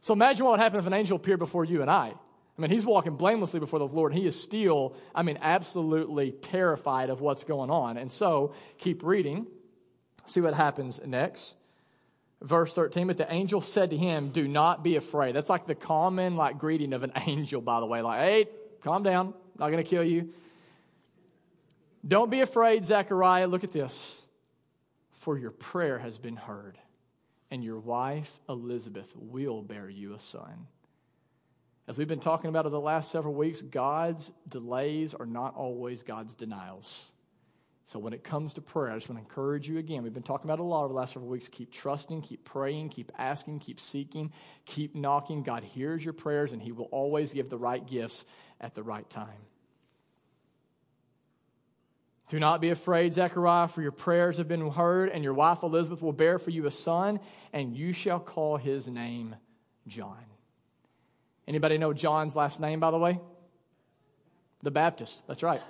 So 0.00 0.14
imagine 0.14 0.46
what 0.46 0.52
would 0.52 0.60
happen 0.60 0.78
if 0.78 0.86
an 0.86 0.94
angel 0.94 1.16
appeared 1.16 1.38
before 1.38 1.66
you 1.66 1.82
and 1.82 1.90
I. 1.90 2.14
I 2.62 2.66
mean, 2.68 2.70
he's 2.70 2.86
walking 2.86 3.16
blamelessly 3.16 3.58
before 3.58 3.80
the 3.80 3.88
Lord. 3.88 4.12
and 4.12 4.20
He 4.20 4.28
is 4.28 4.40
still, 4.40 4.94
I 5.12 5.24
mean, 5.24 5.36
absolutely 5.42 6.30
terrified 6.30 7.10
of 7.10 7.20
what's 7.20 7.42
going 7.42 7.70
on. 7.70 7.96
And 7.96 8.12
so, 8.12 8.54
keep 8.78 9.02
reading. 9.02 9.48
See 10.26 10.40
what 10.40 10.54
happens 10.54 11.00
next. 11.04 11.56
Verse 12.40 12.72
13, 12.72 13.08
but 13.08 13.16
the 13.16 13.32
angel 13.32 13.60
said 13.60 13.90
to 13.90 13.96
him, 13.96 14.30
Do 14.30 14.46
not 14.46 14.84
be 14.84 14.94
afraid. 14.94 15.34
That's 15.34 15.50
like 15.50 15.66
the 15.66 15.74
common 15.74 16.36
like 16.36 16.58
greeting 16.58 16.92
of 16.92 17.02
an 17.02 17.10
angel, 17.26 17.60
by 17.60 17.80
the 17.80 17.86
way. 17.86 18.00
Like, 18.00 18.20
hey, 18.20 18.46
calm 18.84 19.02
down. 19.02 19.34
Not 19.58 19.70
going 19.70 19.82
to 19.82 19.90
kill 19.90 20.04
you. 20.04 20.32
Don't 22.06 22.30
be 22.30 22.42
afraid, 22.42 22.86
Zechariah. 22.86 23.48
Look 23.48 23.64
at 23.64 23.72
this. 23.72 24.22
For 25.10 25.36
your 25.36 25.50
prayer 25.50 25.98
has 25.98 26.16
been 26.16 26.36
heard, 26.36 26.78
and 27.50 27.64
your 27.64 27.80
wife 27.80 28.40
Elizabeth 28.48 29.12
will 29.16 29.62
bear 29.62 29.90
you 29.90 30.14
a 30.14 30.20
son 30.20 30.68
as 31.88 31.98
we've 31.98 32.08
been 32.08 32.20
talking 32.20 32.48
about 32.48 32.64
over 32.64 32.72
the 32.72 32.80
last 32.80 33.10
several 33.10 33.34
weeks, 33.34 33.60
God's 33.60 34.30
delays 34.48 35.14
are 35.14 35.26
not 35.26 35.56
always 35.56 36.02
God's 36.02 36.34
denials. 36.34 37.10
So 37.84 37.98
when 37.98 38.12
it 38.12 38.22
comes 38.22 38.54
to 38.54 38.60
prayer, 38.60 38.92
I 38.92 38.94
just 38.94 39.08
want 39.08 39.20
to 39.20 39.28
encourage 39.28 39.68
you 39.68 39.78
again. 39.78 40.02
We've 40.02 40.14
been 40.14 40.22
talking 40.22 40.48
about 40.48 40.60
a 40.60 40.62
lot 40.62 40.84
over 40.84 40.92
the 40.92 40.98
last 40.98 41.14
several 41.14 41.30
weeks. 41.30 41.48
Keep 41.48 41.72
trusting, 41.72 42.22
keep 42.22 42.44
praying, 42.44 42.90
keep 42.90 43.10
asking, 43.18 43.58
keep 43.58 43.80
seeking, 43.80 44.32
keep 44.64 44.94
knocking. 44.94 45.42
God 45.42 45.64
hears 45.64 46.04
your 46.04 46.14
prayers, 46.14 46.52
and 46.52 46.62
He 46.62 46.70
will 46.70 46.88
always 46.92 47.32
give 47.32 47.50
the 47.50 47.58
right 47.58 47.84
gifts 47.84 48.24
at 48.60 48.74
the 48.74 48.82
right 48.82 49.08
time. 49.10 49.28
Do 52.28 52.38
not 52.38 52.62
be 52.62 52.70
afraid, 52.70 53.12
Zechariah, 53.12 53.68
for 53.68 53.82
your 53.82 53.92
prayers 53.92 54.38
have 54.38 54.48
been 54.48 54.70
heard, 54.70 55.10
and 55.10 55.22
your 55.22 55.34
wife 55.34 55.62
Elizabeth 55.62 56.00
will 56.00 56.14
bear 56.14 56.38
for 56.38 56.48
you 56.50 56.64
a 56.64 56.70
son, 56.70 57.20
and 57.52 57.76
you 57.76 57.92
shall 57.92 58.20
call 58.20 58.56
his 58.56 58.88
name 58.88 59.34
John. 59.86 60.24
Anybody 61.46 61.78
know 61.78 61.92
John's 61.92 62.36
last 62.36 62.60
name, 62.60 62.80
by 62.80 62.90
the 62.90 62.98
way? 62.98 63.20
The 64.62 64.70
Baptist. 64.70 65.26
That's 65.26 65.42
right. 65.42 65.60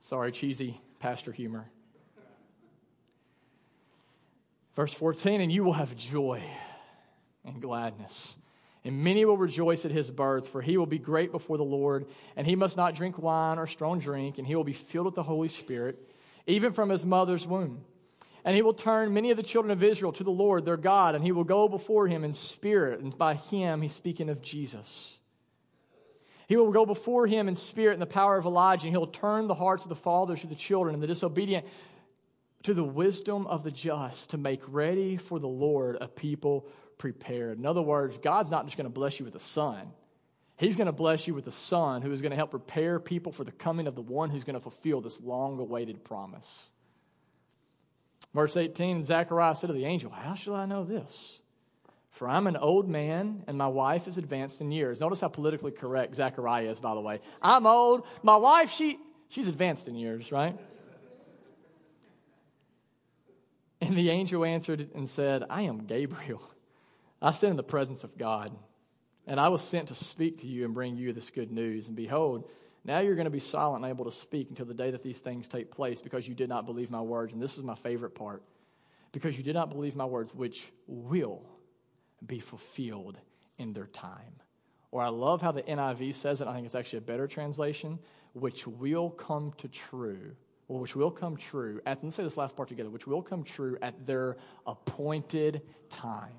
Sorry, 0.00 0.32
cheesy 0.32 0.80
pastor 1.00 1.32
humor. 1.32 1.66
Verse 4.76 4.92
14, 4.92 5.40
and 5.40 5.50
you 5.50 5.64
will 5.64 5.72
have 5.72 5.96
joy 5.96 6.42
and 7.44 7.62
gladness. 7.62 8.36
And 8.84 9.02
many 9.02 9.24
will 9.24 9.38
rejoice 9.38 9.86
at 9.86 9.90
his 9.90 10.10
birth, 10.10 10.48
for 10.48 10.60
he 10.60 10.76
will 10.76 10.84
be 10.84 10.98
great 10.98 11.32
before 11.32 11.56
the 11.56 11.64
Lord, 11.64 12.06
and 12.36 12.46
he 12.46 12.54
must 12.54 12.76
not 12.76 12.94
drink 12.94 13.18
wine 13.18 13.58
or 13.58 13.66
strong 13.66 13.98
drink, 13.98 14.36
and 14.36 14.46
he 14.46 14.54
will 14.54 14.64
be 14.64 14.74
filled 14.74 15.06
with 15.06 15.14
the 15.14 15.22
Holy 15.22 15.48
Spirit, 15.48 16.06
even 16.46 16.72
from 16.72 16.90
his 16.90 17.04
mother's 17.04 17.46
womb. 17.46 17.82
And 18.44 18.54
he 18.54 18.62
will 18.62 18.74
turn 18.74 19.14
many 19.14 19.30
of 19.30 19.38
the 19.38 19.42
children 19.42 19.72
of 19.72 19.82
Israel 19.82 20.12
to 20.12 20.24
the 20.24 20.30
Lord 20.30 20.64
their 20.64 20.76
God, 20.76 21.14
and 21.14 21.24
he 21.24 21.32
will 21.32 21.44
go 21.44 21.66
before 21.66 22.06
him 22.06 22.24
in 22.24 22.34
spirit, 22.34 23.00
and 23.00 23.16
by 23.16 23.34
him 23.34 23.80
he's 23.80 23.94
speaking 23.94 24.28
of 24.28 24.42
Jesus. 24.42 25.18
He 26.46 26.56
will 26.56 26.70
go 26.70 26.84
before 26.84 27.26
him 27.26 27.48
in 27.48 27.54
spirit 27.54 27.94
and 27.94 28.02
the 28.02 28.06
power 28.06 28.36
of 28.36 28.44
Elijah, 28.44 28.86
and 28.86 28.94
he'll 28.94 29.06
turn 29.06 29.46
the 29.46 29.54
hearts 29.54 29.84
of 29.84 29.88
the 29.88 29.94
fathers 29.94 30.42
to 30.42 30.46
the 30.46 30.54
children, 30.54 30.94
and 30.94 31.02
the 31.02 31.06
disobedient 31.06 31.66
to 32.64 32.74
the 32.74 32.84
wisdom 32.84 33.46
of 33.46 33.62
the 33.62 33.70
just, 33.70 34.30
to 34.30 34.36
make 34.36 34.60
ready 34.68 35.16
for 35.16 35.38
the 35.38 35.48
Lord 35.48 35.96
a 36.00 36.08
people 36.08 36.66
prepared. 36.98 37.58
In 37.58 37.66
other 37.66 37.82
words, 37.82 38.18
God's 38.18 38.50
not 38.50 38.66
just 38.66 38.76
going 38.76 38.84
to 38.84 38.90
bless 38.90 39.18
you 39.18 39.24
with 39.24 39.34
a 39.34 39.40
son. 39.40 39.90
He's 40.56 40.76
going 40.76 40.86
to 40.86 40.92
bless 40.92 41.26
you 41.26 41.34
with 41.34 41.46
a 41.46 41.52
son 41.52 42.02
who 42.02 42.12
is 42.12 42.22
going 42.22 42.30
to 42.30 42.36
help 42.36 42.50
prepare 42.50 43.00
people 43.00 43.32
for 43.32 43.44
the 43.44 43.52
coming 43.52 43.86
of 43.86 43.94
the 43.94 44.02
one 44.02 44.30
who's 44.30 44.44
going 44.44 44.54
to 44.54 44.60
fulfill 44.60 45.00
this 45.00 45.20
long 45.20 45.58
awaited 45.58 46.04
promise. 46.04 46.70
Verse 48.34 48.56
18 48.56 49.04
Zechariah 49.04 49.54
said 49.54 49.68
to 49.68 49.72
the 49.72 49.84
angel, 49.84 50.10
How 50.10 50.34
shall 50.34 50.54
I 50.54 50.66
know 50.66 50.84
this? 50.84 51.40
For 52.10 52.28
I'm 52.28 52.46
an 52.46 52.56
old 52.56 52.88
man, 52.88 53.42
and 53.48 53.58
my 53.58 53.66
wife 53.66 54.06
is 54.06 54.18
advanced 54.18 54.60
in 54.60 54.70
years. 54.70 55.00
Notice 55.00 55.20
how 55.20 55.28
politically 55.28 55.72
correct 55.72 56.14
Zechariah 56.14 56.70
is, 56.70 56.78
by 56.78 56.94
the 56.94 57.00
way. 57.00 57.20
I'm 57.42 57.66
old. 57.66 58.06
My 58.22 58.36
wife, 58.36 58.70
she, 58.70 58.98
she's 59.28 59.48
advanced 59.48 59.88
in 59.88 59.96
years, 59.96 60.30
right? 60.30 60.56
And 63.80 63.96
the 63.96 64.10
angel 64.10 64.44
answered 64.44 64.90
and 64.94 65.08
said, 65.08 65.44
I 65.50 65.62
am 65.62 65.86
Gabriel. 65.86 66.42
I 67.20 67.32
stand 67.32 67.52
in 67.52 67.56
the 67.56 67.62
presence 67.62 68.04
of 68.04 68.16
God, 68.16 68.52
and 69.26 69.40
I 69.40 69.48
was 69.48 69.62
sent 69.62 69.88
to 69.88 69.94
speak 69.94 70.38
to 70.38 70.46
you 70.46 70.64
and 70.64 70.72
bring 70.72 70.96
you 70.96 71.12
this 71.12 71.30
good 71.30 71.50
news. 71.50 71.88
And 71.88 71.96
behold, 71.96 72.48
now 72.84 73.00
you're 73.00 73.14
going 73.14 73.24
to 73.24 73.30
be 73.30 73.40
silent 73.40 73.82
and 73.82 73.90
able 73.90 74.04
to 74.04 74.12
speak 74.12 74.50
until 74.50 74.66
the 74.66 74.74
day 74.74 74.90
that 74.90 75.02
these 75.02 75.20
things 75.20 75.48
take 75.48 75.70
place 75.70 76.00
because 76.00 76.28
you 76.28 76.34
did 76.34 76.48
not 76.48 76.66
believe 76.66 76.90
my 76.90 77.00
words. 77.00 77.32
And 77.32 77.40
this 77.40 77.56
is 77.56 77.62
my 77.62 77.74
favorite 77.74 78.14
part 78.14 78.42
because 79.10 79.38
you 79.38 79.42
did 79.42 79.54
not 79.54 79.70
believe 79.70 79.96
my 79.96 80.04
words, 80.04 80.34
which 80.34 80.70
will 80.86 81.42
be 82.26 82.40
fulfilled 82.40 83.18
in 83.58 83.72
their 83.72 83.86
time. 83.86 84.40
Or 84.90 85.02
I 85.02 85.08
love 85.08 85.40
how 85.40 85.50
the 85.50 85.62
NIV 85.62 86.14
says 86.14 86.40
it. 86.40 86.48
I 86.48 86.52
think 86.52 86.66
it's 86.66 86.74
actually 86.74 86.98
a 86.98 87.02
better 87.02 87.26
translation, 87.26 87.98
which 88.34 88.66
will 88.66 89.10
come 89.10 89.52
to 89.58 89.68
true, 89.68 90.36
or 90.68 90.80
which 90.80 90.94
will 90.94 91.10
come 91.10 91.36
true 91.36 91.80
at, 91.86 92.04
let's 92.04 92.16
say 92.16 92.22
this 92.22 92.36
last 92.36 92.54
part 92.54 92.68
together, 92.68 92.90
which 92.90 93.06
will 93.06 93.22
come 93.22 93.44
true 93.44 93.78
at 93.80 94.06
their 94.06 94.36
appointed 94.66 95.62
time. 95.88 96.34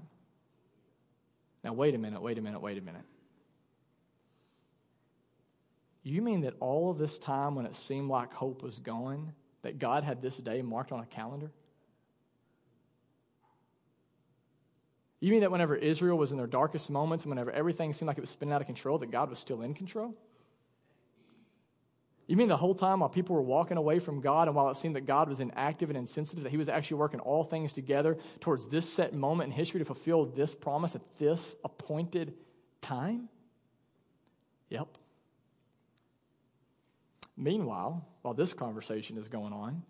Now, 1.63 1.73
wait 1.73 1.95
a 1.95 1.97
minute, 1.97 2.21
wait 2.21 2.38
a 2.38 2.41
minute, 2.41 2.62
wait 2.62 2.77
a 2.77 2.81
minute. 2.81 3.01
You 6.06 6.22
mean 6.22 6.41
that 6.41 6.54
all 6.60 6.91
of 6.91 7.00
this 7.00 7.18
time 7.18 7.56
when 7.56 7.65
it 7.65 7.76
seemed 7.76 8.10
like 8.10 8.32
hope 8.32 8.62
was 8.62 8.78
gone, 8.78 9.34
that 9.63 9.80
God 9.80 10.04
had 10.04 10.22
this 10.22 10.38
day 10.38 10.62
marked 10.62 10.91
on 10.91 11.00
a 11.00 11.06
calendar? 11.08 11.52
You 15.20 15.32
mean 15.32 15.41
that 15.41 15.50
whenever 15.50 15.76
Israel 15.76 16.15
was 16.20 16.32
in 16.32 16.38
their 16.38 16.46
darkest 16.46 16.91
moments, 16.91 17.24
and 17.24 17.32
whenever 17.32 17.50
everything 17.52 17.91
seemed 17.91 18.06
like 18.06 18.20
it 18.20 18.22
was 18.22 18.30
spinning 18.30 18.54
out 18.54 18.62
of 18.62 18.68
control, 18.68 19.00
that 19.00 19.10
God 19.10 19.32
was 19.32 19.39
still 19.39 19.63
in 19.63 19.74
control? 19.74 20.13
You 22.28 22.38
mean 22.38 22.50
the 22.50 22.58
whole 22.58 22.76
time 22.76 23.00
while 23.00 23.10
people 23.10 23.36
were 23.36 23.41
walking 23.41 23.78
away 23.78 23.98
from 23.98 24.22
God 24.22 24.48
and 24.48 24.56
while 24.56 24.70
it 24.70 24.78
seemed 24.78 24.96
that 24.96 25.08
God 25.08 25.28
was 25.28 25.39
inactive 25.39 25.89
and 25.89 25.98
insensitive, 25.98 26.44
that 26.44 26.52
He 26.52 26.58
was 26.58 26.70
actually 26.70 26.98
working 26.98 27.20
all 27.20 27.44
things 27.44 27.74
together 27.74 28.20
towards 28.41 28.68
this 28.68 28.88
set 28.88 29.15
moment 29.15 29.50
in 29.50 29.58
history 29.58 29.80
to 29.80 29.86
fulfill 29.86 30.26
this 30.26 30.54
promise 30.54 30.94
at 30.94 31.02
this 31.18 31.56
appointed 31.63 32.36
time? 32.82 33.28
Yep. 34.70 35.00
Meanwhile, 37.38 38.08
while 38.21 38.34
this 38.34 38.54
conversation 38.54 39.17
is 39.17 39.28
going 39.28 39.54
on, 39.54 39.84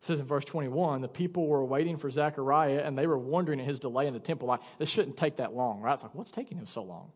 it 0.00 0.06
says 0.06 0.20
in 0.20 0.26
verse 0.26 0.44
21 0.44 1.00
the 1.00 1.08
people 1.08 1.46
were 1.46 1.64
waiting 1.64 1.96
for 1.96 2.10
Zechariah 2.10 2.82
and 2.84 2.96
they 2.96 3.06
were 3.06 3.18
wondering 3.18 3.60
at 3.60 3.66
his 3.66 3.80
delay 3.80 4.06
in 4.06 4.14
the 4.14 4.20
temple. 4.20 4.48
Like, 4.48 4.60
this 4.78 4.88
shouldn't 4.88 5.16
take 5.16 5.36
that 5.36 5.54
long, 5.54 5.80
right? 5.80 5.94
It's 5.94 6.02
like, 6.02 6.14
what's 6.14 6.30
taking 6.30 6.58
him 6.58 6.66
so 6.66 6.82
long? 6.82 7.10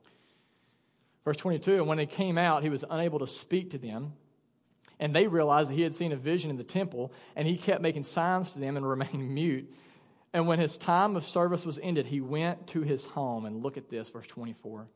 Verse 1.24 1.36
22 1.36 1.74
And 1.74 1.86
when 1.86 1.98
he 1.98 2.06
came 2.06 2.38
out, 2.38 2.62
he 2.62 2.70
was 2.70 2.84
unable 2.88 3.20
to 3.20 3.26
speak 3.26 3.70
to 3.70 3.78
them. 3.78 4.14
And 4.98 5.14
they 5.14 5.26
realized 5.26 5.70
that 5.70 5.74
he 5.74 5.82
had 5.82 5.94
seen 5.94 6.12
a 6.12 6.16
vision 6.16 6.50
in 6.50 6.58
the 6.58 6.64
temple, 6.64 7.10
and 7.34 7.48
he 7.48 7.56
kept 7.56 7.80
making 7.80 8.02
signs 8.02 8.52
to 8.52 8.58
them 8.58 8.76
and 8.76 8.86
remaining 8.88 9.32
mute. 9.32 9.72
And 10.32 10.46
when 10.46 10.58
his 10.58 10.76
time 10.76 11.16
of 11.16 11.24
service 11.24 11.64
was 11.64 11.78
ended, 11.82 12.06
he 12.06 12.20
went 12.20 12.66
to 12.68 12.82
his 12.82 13.04
home. 13.04 13.46
And 13.46 13.62
look 13.62 13.76
at 13.76 13.88
this, 13.88 14.10
verse 14.10 14.26
24. 14.26 14.86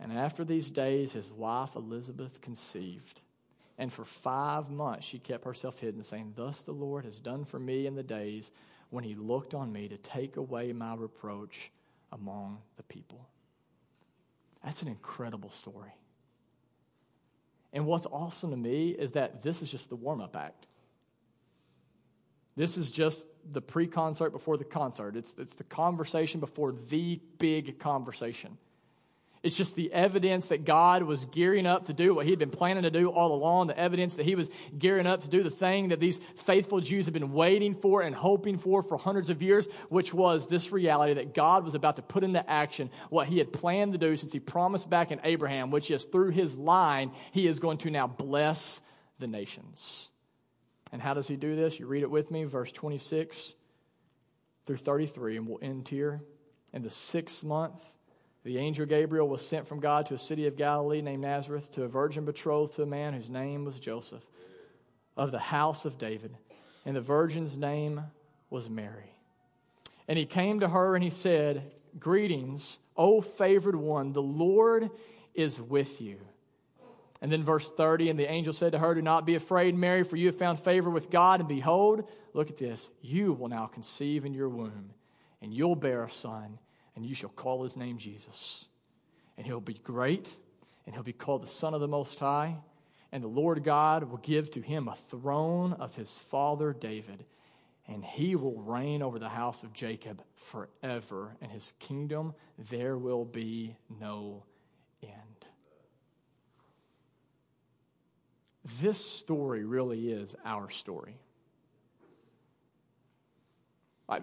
And 0.00 0.12
after 0.12 0.44
these 0.44 0.70
days, 0.70 1.12
his 1.12 1.30
wife 1.30 1.76
Elizabeth 1.76 2.40
conceived. 2.40 3.22
And 3.76 3.92
for 3.92 4.04
five 4.04 4.70
months 4.70 5.06
she 5.06 5.18
kept 5.18 5.44
herself 5.44 5.80
hidden, 5.80 6.02
saying, 6.02 6.34
Thus 6.36 6.62
the 6.62 6.72
Lord 6.72 7.04
has 7.04 7.18
done 7.18 7.44
for 7.44 7.58
me 7.58 7.86
in 7.86 7.94
the 7.94 8.02
days 8.02 8.50
when 8.90 9.04
he 9.04 9.14
looked 9.14 9.54
on 9.54 9.72
me 9.72 9.88
to 9.88 9.96
take 9.96 10.36
away 10.36 10.72
my 10.72 10.94
reproach 10.94 11.70
among 12.12 12.58
the 12.76 12.84
people. 12.84 13.26
That's 14.62 14.82
an 14.82 14.88
incredible 14.88 15.50
story. 15.50 15.92
And 17.72 17.86
what's 17.86 18.06
awesome 18.06 18.50
to 18.50 18.56
me 18.56 18.90
is 18.90 19.12
that 19.12 19.42
this 19.42 19.60
is 19.60 19.70
just 19.70 19.88
the 19.88 19.96
warm 19.96 20.20
up 20.20 20.36
act. 20.36 20.66
This 22.56 22.78
is 22.78 22.90
just 22.90 23.26
the 23.50 23.60
pre 23.60 23.88
concert 23.88 24.30
before 24.30 24.56
the 24.56 24.64
concert. 24.64 25.16
It's, 25.16 25.34
it's 25.38 25.54
the 25.54 25.64
conversation 25.64 26.38
before 26.38 26.72
the 26.72 27.20
big 27.38 27.80
conversation. 27.80 28.56
It's 29.44 29.58
just 29.58 29.76
the 29.76 29.92
evidence 29.92 30.48
that 30.48 30.64
God 30.64 31.02
was 31.02 31.26
gearing 31.26 31.66
up 31.66 31.88
to 31.88 31.92
do 31.92 32.14
what 32.14 32.24
he 32.24 32.30
had 32.30 32.38
been 32.38 32.50
planning 32.50 32.84
to 32.84 32.90
do 32.90 33.10
all 33.10 33.34
along, 33.34 33.66
the 33.66 33.78
evidence 33.78 34.14
that 34.14 34.24
he 34.24 34.36
was 34.36 34.48
gearing 34.78 35.06
up 35.06 35.20
to 35.20 35.28
do 35.28 35.42
the 35.42 35.50
thing 35.50 35.88
that 35.88 36.00
these 36.00 36.18
faithful 36.36 36.80
Jews 36.80 37.04
had 37.04 37.12
been 37.12 37.30
waiting 37.30 37.74
for 37.74 38.00
and 38.00 38.16
hoping 38.16 38.56
for 38.56 38.82
for 38.82 38.96
hundreds 38.96 39.28
of 39.28 39.42
years, 39.42 39.68
which 39.90 40.14
was 40.14 40.48
this 40.48 40.72
reality 40.72 41.12
that 41.14 41.34
God 41.34 41.62
was 41.62 41.74
about 41.74 41.96
to 41.96 42.02
put 42.02 42.24
into 42.24 42.50
action 42.50 42.88
what 43.10 43.28
he 43.28 43.36
had 43.36 43.52
planned 43.52 43.92
to 43.92 43.98
do 43.98 44.16
since 44.16 44.32
he 44.32 44.40
promised 44.40 44.88
back 44.88 45.12
in 45.12 45.20
Abraham, 45.24 45.70
which 45.70 45.90
is 45.90 46.04
through 46.04 46.30
his 46.30 46.56
line, 46.56 47.12
he 47.30 47.46
is 47.46 47.60
going 47.60 47.76
to 47.78 47.90
now 47.90 48.06
bless 48.06 48.80
the 49.18 49.26
nations. 49.26 50.08
And 50.90 51.02
how 51.02 51.12
does 51.12 51.28
he 51.28 51.36
do 51.36 51.54
this? 51.54 51.78
You 51.78 51.86
read 51.86 52.02
it 52.02 52.10
with 52.10 52.30
me, 52.30 52.44
verse 52.44 52.72
26 52.72 53.54
through 54.64 54.78
33, 54.78 55.36
and 55.36 55.46
we'll 55.46 55.58
end 55.60 55.86
here. 55.86 56.22
In 56.72 56.82
the 56.82 56.88
sixth 56.88 57.44
month, 57.44 57.84
the 58.44 58.58
angel 58.58 58.84
Gabriel 58.84 59.26
was 59.26 59.46
sent 59.46 59.66
from 59.66 59.80
God 59.80 60.06
to 60.06 60.14
a 60.14 60.18
city 60.18 60.46
of 60.46 60.56
Galilee 60.56 61.00
named 61.00 61.22
Nazareth 61.22 61.72
to 61.72 61.84
a 61.84 61.88
virgin 61.88 62.26
betrothed 62.26 62.74
to 62.74 62.82
a 62.82 62.86
man 62.86 63.14
whose 63.14 63.30
name 63.30 63.64
was 63.64 63.78
Joseph 63.78 64.22
of 65.16 65.32
the 65.32 65.38
house 65.38 65.86
of 65.86 65.96
David. 65.96 66.36
And 66.84 66.94
the 66.94 67.00
virgin's 67.00 67.56
name 67.56 68.02
was 68.50 68.68
Mary. 68.68 69.16
And 70.06 70.18
he 70.18 70.26
came 70.26 70.60
to 70.60 70.68
her 70.68 70.94
and 70.94 71.02
he 71.02 71.08
said, 71.08 71.62
Greetings, 71.98 72.78
O 72.96 73.22
favored 73.22 73.76
one, 73.76 74.12
the 74.12 74.20
Lord 74.20 74.90
is 75.34 75.58
with 75.58 76.02
you. 76.02 76.18
And 77.22 77.32
then 77.32 77.42
verse 77.42 77.70
30, 77.70 78.10
and 78.10 78.18
the 78.18 78.30
angel 78.30 78.52
said 78.52 78.72
to 78.72 78.78
her, 78.78 78.94
Do 78.94 79.00
not 79.00 79.24
be 79.24 79.36
afraid, 79.36 79.74
Mary, 79.74 80.02
for 80.02 80.16
you 80.16 80.26
have 80.26 80.36
found 80.36 80.60
favor 80.60 80.90
with 80.90 81.08
God. 81.08 81.40
And 81.40 81.48
behold, 81.48 82.06
look 82.34 82.50
at 82.50 82.58
this, 82.58 82.90
you 83.00 83.32
will 83.32 83.48
now 83.48 83.66
conceive 83.66 84.26
in 84.26 84.34
your 84.34 84.50
womb, 84.50 84.90
and 85.40 85.54
you'll 85.54 85.76
bear 85.76 86.04
a 86.04 86.10
son 86.10 86.58
and 86.96 87.04
you 87.04 87.14
shall 87.14 87.30
call 87.30 87.62
his 87.62 87.76
name 87.76 87.98
Jesus. 87.98 88.66
And 89.36 89.46
he'll 89.46 89.60
be 89.60 89.74
great, 89.74 90.36
and 90.86 90.94
he'll 90.94 91.02
be 91.04 91.12
called 91.12 91.42
the 91.42 91.48
Son 91.48 91.74
of 91.74 91.80
the 91.80 91.88
Most 91.88 92.18
High. 92.18 92.56
And 93.12 93.22
the 93.22 93.28
Lord 93.28 93.62
God 93.64 94.04
will 94.04 94.18
give 94.18 94.50
to 94.52 94.60
him 94.60 94.88
a 94.88 94.96
throne 94.96 95.72
of 95.74 95.94
his 95.94 96.10
father 96.10 96.72
David, 96.72 97.24
and 97.86 98.04
he 98.04 98.34
will 98.36 98.60
reign 98.60 99.02
over 99.02 99.18
the 99.18 99.28
house 99.28 99.62
of 99.62 99.72
Jacob 99.72 100.22
forever, 100.34 101.36
and 101.40 101.50
his 101.50 101.74
kingdom 101.78 102.34
there 102.70 102.96
will 102.96 103.24
be 103.24 103.76
no 104.00 104.44
end. 105.02 105.12
This 108.80 109.04
story 109.04 109.64
really 109.64 110.10
is 110.10 110.34
our 110.44 110.70
story. 110.70 111.18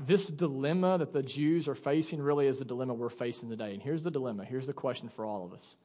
This 0.05 0.27
dilemma 0.27 0.99
that 0.99 1.11
the 1.11 1.23
Jews 1.23 1.67
are 1.67 1.75
facing 1.75 2.21
really 2.21 2.47
is 2.47 2.59
the 2.59 2.65
dilemma 2.65 2.93
we're 2.93 3.09
facing 3.09 3.49
today. 3.49 3.73
And 3.73 3.81
here's 3.81 4.03
the 4.03 4.11
dilemma. 4.11 4.45
Here's 4.45 4.67
the 4.67 4.73
question 4.73 5.09
for 5.09 5.25
all 5.25 5.43
of 5.43 5.53
us. 5.53 5.75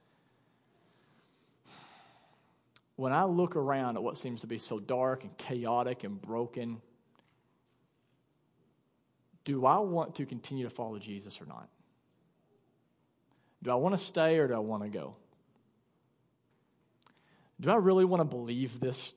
when 2.97 3.13
I 3.13 3.25
look 3.25 3.57
around 3.57 3.97
at 3.97 4.03
what 4.03 4.17
seems 4.17 4.41
to 4.41 4.47
be 4.47 4.59
so 4.59 4.81
dark 4.81 5.23
and 5.23 5.37
chaotic 5.37 6.03
and 6.03 6.21
broken, 6.21 6.81
do 9.45 9.65
I 9.67 9.79
want 9.79 10.17
to 10.17 10.27
continue 10.27 10.65
to 10.65 10.71
follow 10.71 10.99
Jesus 10.99 11.41
or 11.41 11.47
not? 11.47 11.69
Do 13.63 13.71
I 13.71 13.75
want 13.75 13.95
to 13.95 14.03
stay 14.03 14.39
or 14.39 14.49
do 14.49 14.55
I 14.55 14.59
want 14.59 14.83
to 14.83 14.89
go? 14.89 15.15
Do 17.61 17.71
I 17.71 17.77
really 17.77 18.05
want 18.05 18.21
to 18.21 18.25
believe 18.25 18.81
this 18.81 19.13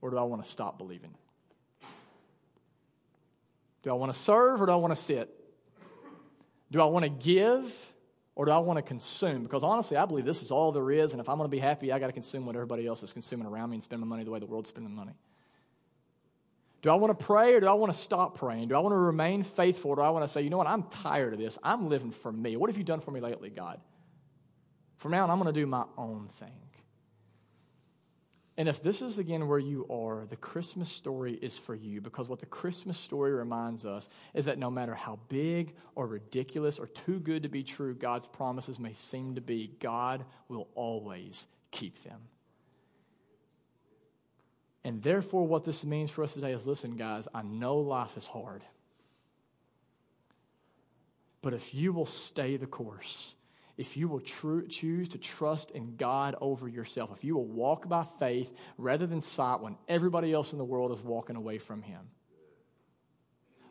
or 0.00 0.10
do 0.10 0.16
I 0.16 0.22
want 0.22 0.42
to 0.42 0.50
stop 0.50 0.78
believing? 0.78 1.14
Do 3.82 3.90
I 3.90 3.94
want 3.94 4.12
to 4.12 4.18
serve 4.18 4.60
or 4.60 4.66
do 4.66 4.72
I 4.72 4.76
want 4.76 4.94
to 4.94 5.02
sit? 5.02 5.28
Do 6.70 6.80
I 6.80 6.84
want 6.84 7.04
to 7.04 7.08
give 7.08 7.92
or 8.36 8.44
do 8.44 8.52
I 8.52 8.58
want 8.58 8.78
to 8.78 8.82
consume? 8.82 9.42
Because 9.42 9.62
honestly, 9.62 9.96
I 9.96 10.04
believe 10.04 10.24
this 10.24 10.42
is 10.42 10.50
all 10.50 10.72
there 10.72 10.90
is, 10.90 11.12
and 11.12 11.20
if 11.20 11.28
I'm 11.28 11.36
going 11.36 11.48
to 11.48 11.54
be 11.54 11.58
happy, 11.58 11.92
I 11.92 11.98
got 11.98 12.06
to 12.06 12.12
consume 12.12 12.46
what 12.46 12.54
everybody 12.54 12.86
else 12.86 13.02
is 13.02 13.12
consuming 13.12 13.46
around 13.46 13.70
me 13.70 13.76
and 13.76 13.82
spend 13.82 14.00
my 14.00 14.06
money 14.06 14.24
the 14.24 14.30
way 14.30 14.38
the 14.38 14.46
world's 14.46 14.68
spending 14.68 14.94
money. 14.94 15.12
Do 16.82 16.90
I 16.90 16.94
want 16.94 17.18
to 17.18 17.24
pray 17.24 17.54
or 17.54 17.60
do 17.60 17.66
I 17.66 17.74
want 17.74 17.92
to 17.92 17.98
stop 17.98 18.38
praying? 18.38 18.68
Do 18.68 18.76
I 18.76 18.78
want 18.78 18.92
to 18.94 18.98
remain 18.98 19.42
faithful 19.42 19.90
or 19.90 19.96
do 19.96 20.02
I 20.02 20.10
want 20.10 20.24
to 20.24 20.28
say, 20.28 20.40
you 20.40 20.48
know 20.48 20.56
what, 20.56 20.66
I'm 20.66 20.84
tired 20.84 21.34
of 21.34 21.38
this. 21.38 21.58
I'm 21.62 21.88
living 21.88 22.10
for 22.10 22.32
me. 22.32 22.56
What 22.56 22.70
have 22.70 22.78
you 22.78 22.84
done 22.84 23.00
for 23.00 23.10
me 23.10 23.20
lately, 23.20 23.50
God? 23.50 23.80
From 24.96 25.12
now 25.12 25.24
on, 25.24 25.30
I'm 25.30 25.38
going 25.38 25.52
to 25.52 25.60
do 25.60 25.66
my 25.66 25.84
own 25.98 26.28
thing. 26.38 26.69
And 28.56 28.68
if 28.68 28.82
this 28.82 29.00
is 29.00 29.18
again 29.18 29.48
where 29.48 29.58
you 29.58 29.86
are, 29.88 30.26
the 30.26 30.36
Christmas 30.36 30.90
story 30.90 31.34
is 31.34 31.56
for 31.56 31.74
you 31.74 32.00
because 32.00 32.28
what 32.28 32.40
the 32.40 32.46
Christmas 32.46 32.98
story 32.98 33.32
reminds 33.32 33.86
us 33.86 34.08
is 34.34 34.44
that 34.44 34.58
no 34.58 34.70
matter 34.70 34.94
how 34.94 35.18
big 35.28 35.74
or 35.94 36.06
ridiculous 36.06 36.78
or 36.78 36.86
too 36.86 37.20
good 37.20 37.44
to 37.44 37.48
be 37.48 37.62
true 37.62 37.94
God's 37.94 38.26
promises 38.26 38.78
may 38.78 38.92
seem 38.92 39.36
to 39.36 39.40
be, 39.40 39.70
God 39.78 40.24
will 40.48 40.68
always 40.74 41.46
keep 41.70 42.02
them. 42.02 42.20
And 44.84 45.02
therefore, 45.02 45.46
what 45.46 45.64
this 45.64 45.84
means 45.84 46.10
for 46.10 46.24
us 46.24 46.34
today 46.34 46.52
is 46.52 46.66
listen, 46.66 46.96
guys, 46.96 47.28
I 47.34 47.42
know 47.42 47.76
life 47.78 48.16
is 48.16 48.26
hard. 48.26 48.64
But 51.42 51.54
if 51.54 51.74
you 51.74 51.92
will 51.92 52.06
stay 52.06 52.56
the 52.56 52.66
course, 52.66 53.34
if 53.80 53.96
you 53.96 54.08
will 54.08 54.20
choose 54.20 55.08
to 55.08 55.16
trust 55.16 55.70
in 55.70 55.96
God 55.96 56.36
over 56.42 56.68
yourself, 56.68 57.10
if 57.16 57.24
you 57.24 57.34
will 57.34 57.46
walk 57.46 57.88
by 57.88 58.04
faith 58.04 58.52
rather 58.76 59.06
than 59.06 59.22
sight 59.22 59.62
when 59.62 59.74
everybody 59.88 60.34
else 60.34 60.52
in 60.52 60.58
the 60.58 60.64
world 60.64 60.92
is 60.92 61.00
walking 61.00 61.34
away 61.34 61.56
from 61.56 61.80
Him. 61.80 62.02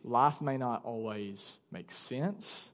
Life 0.02 0.40
may 0.40 0.56
not 0.56 0.84
always 0.84 1.58
make 1.70 1.92
sense. 1.92 2.72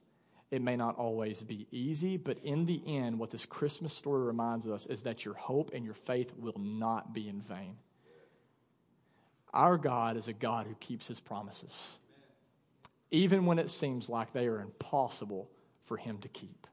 It 0.50 0.62
may 0.62 0.76
not 0.76 0.96
always 0.96 1.42
be 1.42 1.66
easy, 1.70 2.16
but 2.16 2.38
in 2.42 2.64
the 2.64 2.80
end, 2.86 3.18
what 3.18 3.30
this 3.30 3.44
Christmas 3.44 3.92
story 3.92 4.24
reminds 4.24 4.66
us 4.66 4.86
is 4.86 5.02
that 5.02 5.26
your 5.26 5.34
hope 5.34 5.72
and 5.74 5.84
your 5.84 5.92
faith 5.92 6.32
will 6.38 6.58
not 6.58 7.12
be 7.12 7.28
in 7.28 7.42
vain. 7.42 7.76
Our 9.52 9.76
God 9.76 10.16
is 10.16 10.28
a 10.28 10.32
God 10.32 10.66
who 10.66 10.74
keeps 10.76 11.06
his 11.06 11.20
promises, 11.20 11.98
even 13.10 13.44
when 13.44 13.58
it 13.58 13.68
seems 13.68 14.08
like 14.08 14.32
they 14.32 14.46
are 14.46 14.62
impossible 14.62 15.50
for 15.84 15.98
him 15.98 16.16
to 16.20 16.28
keep. 16.28 16.66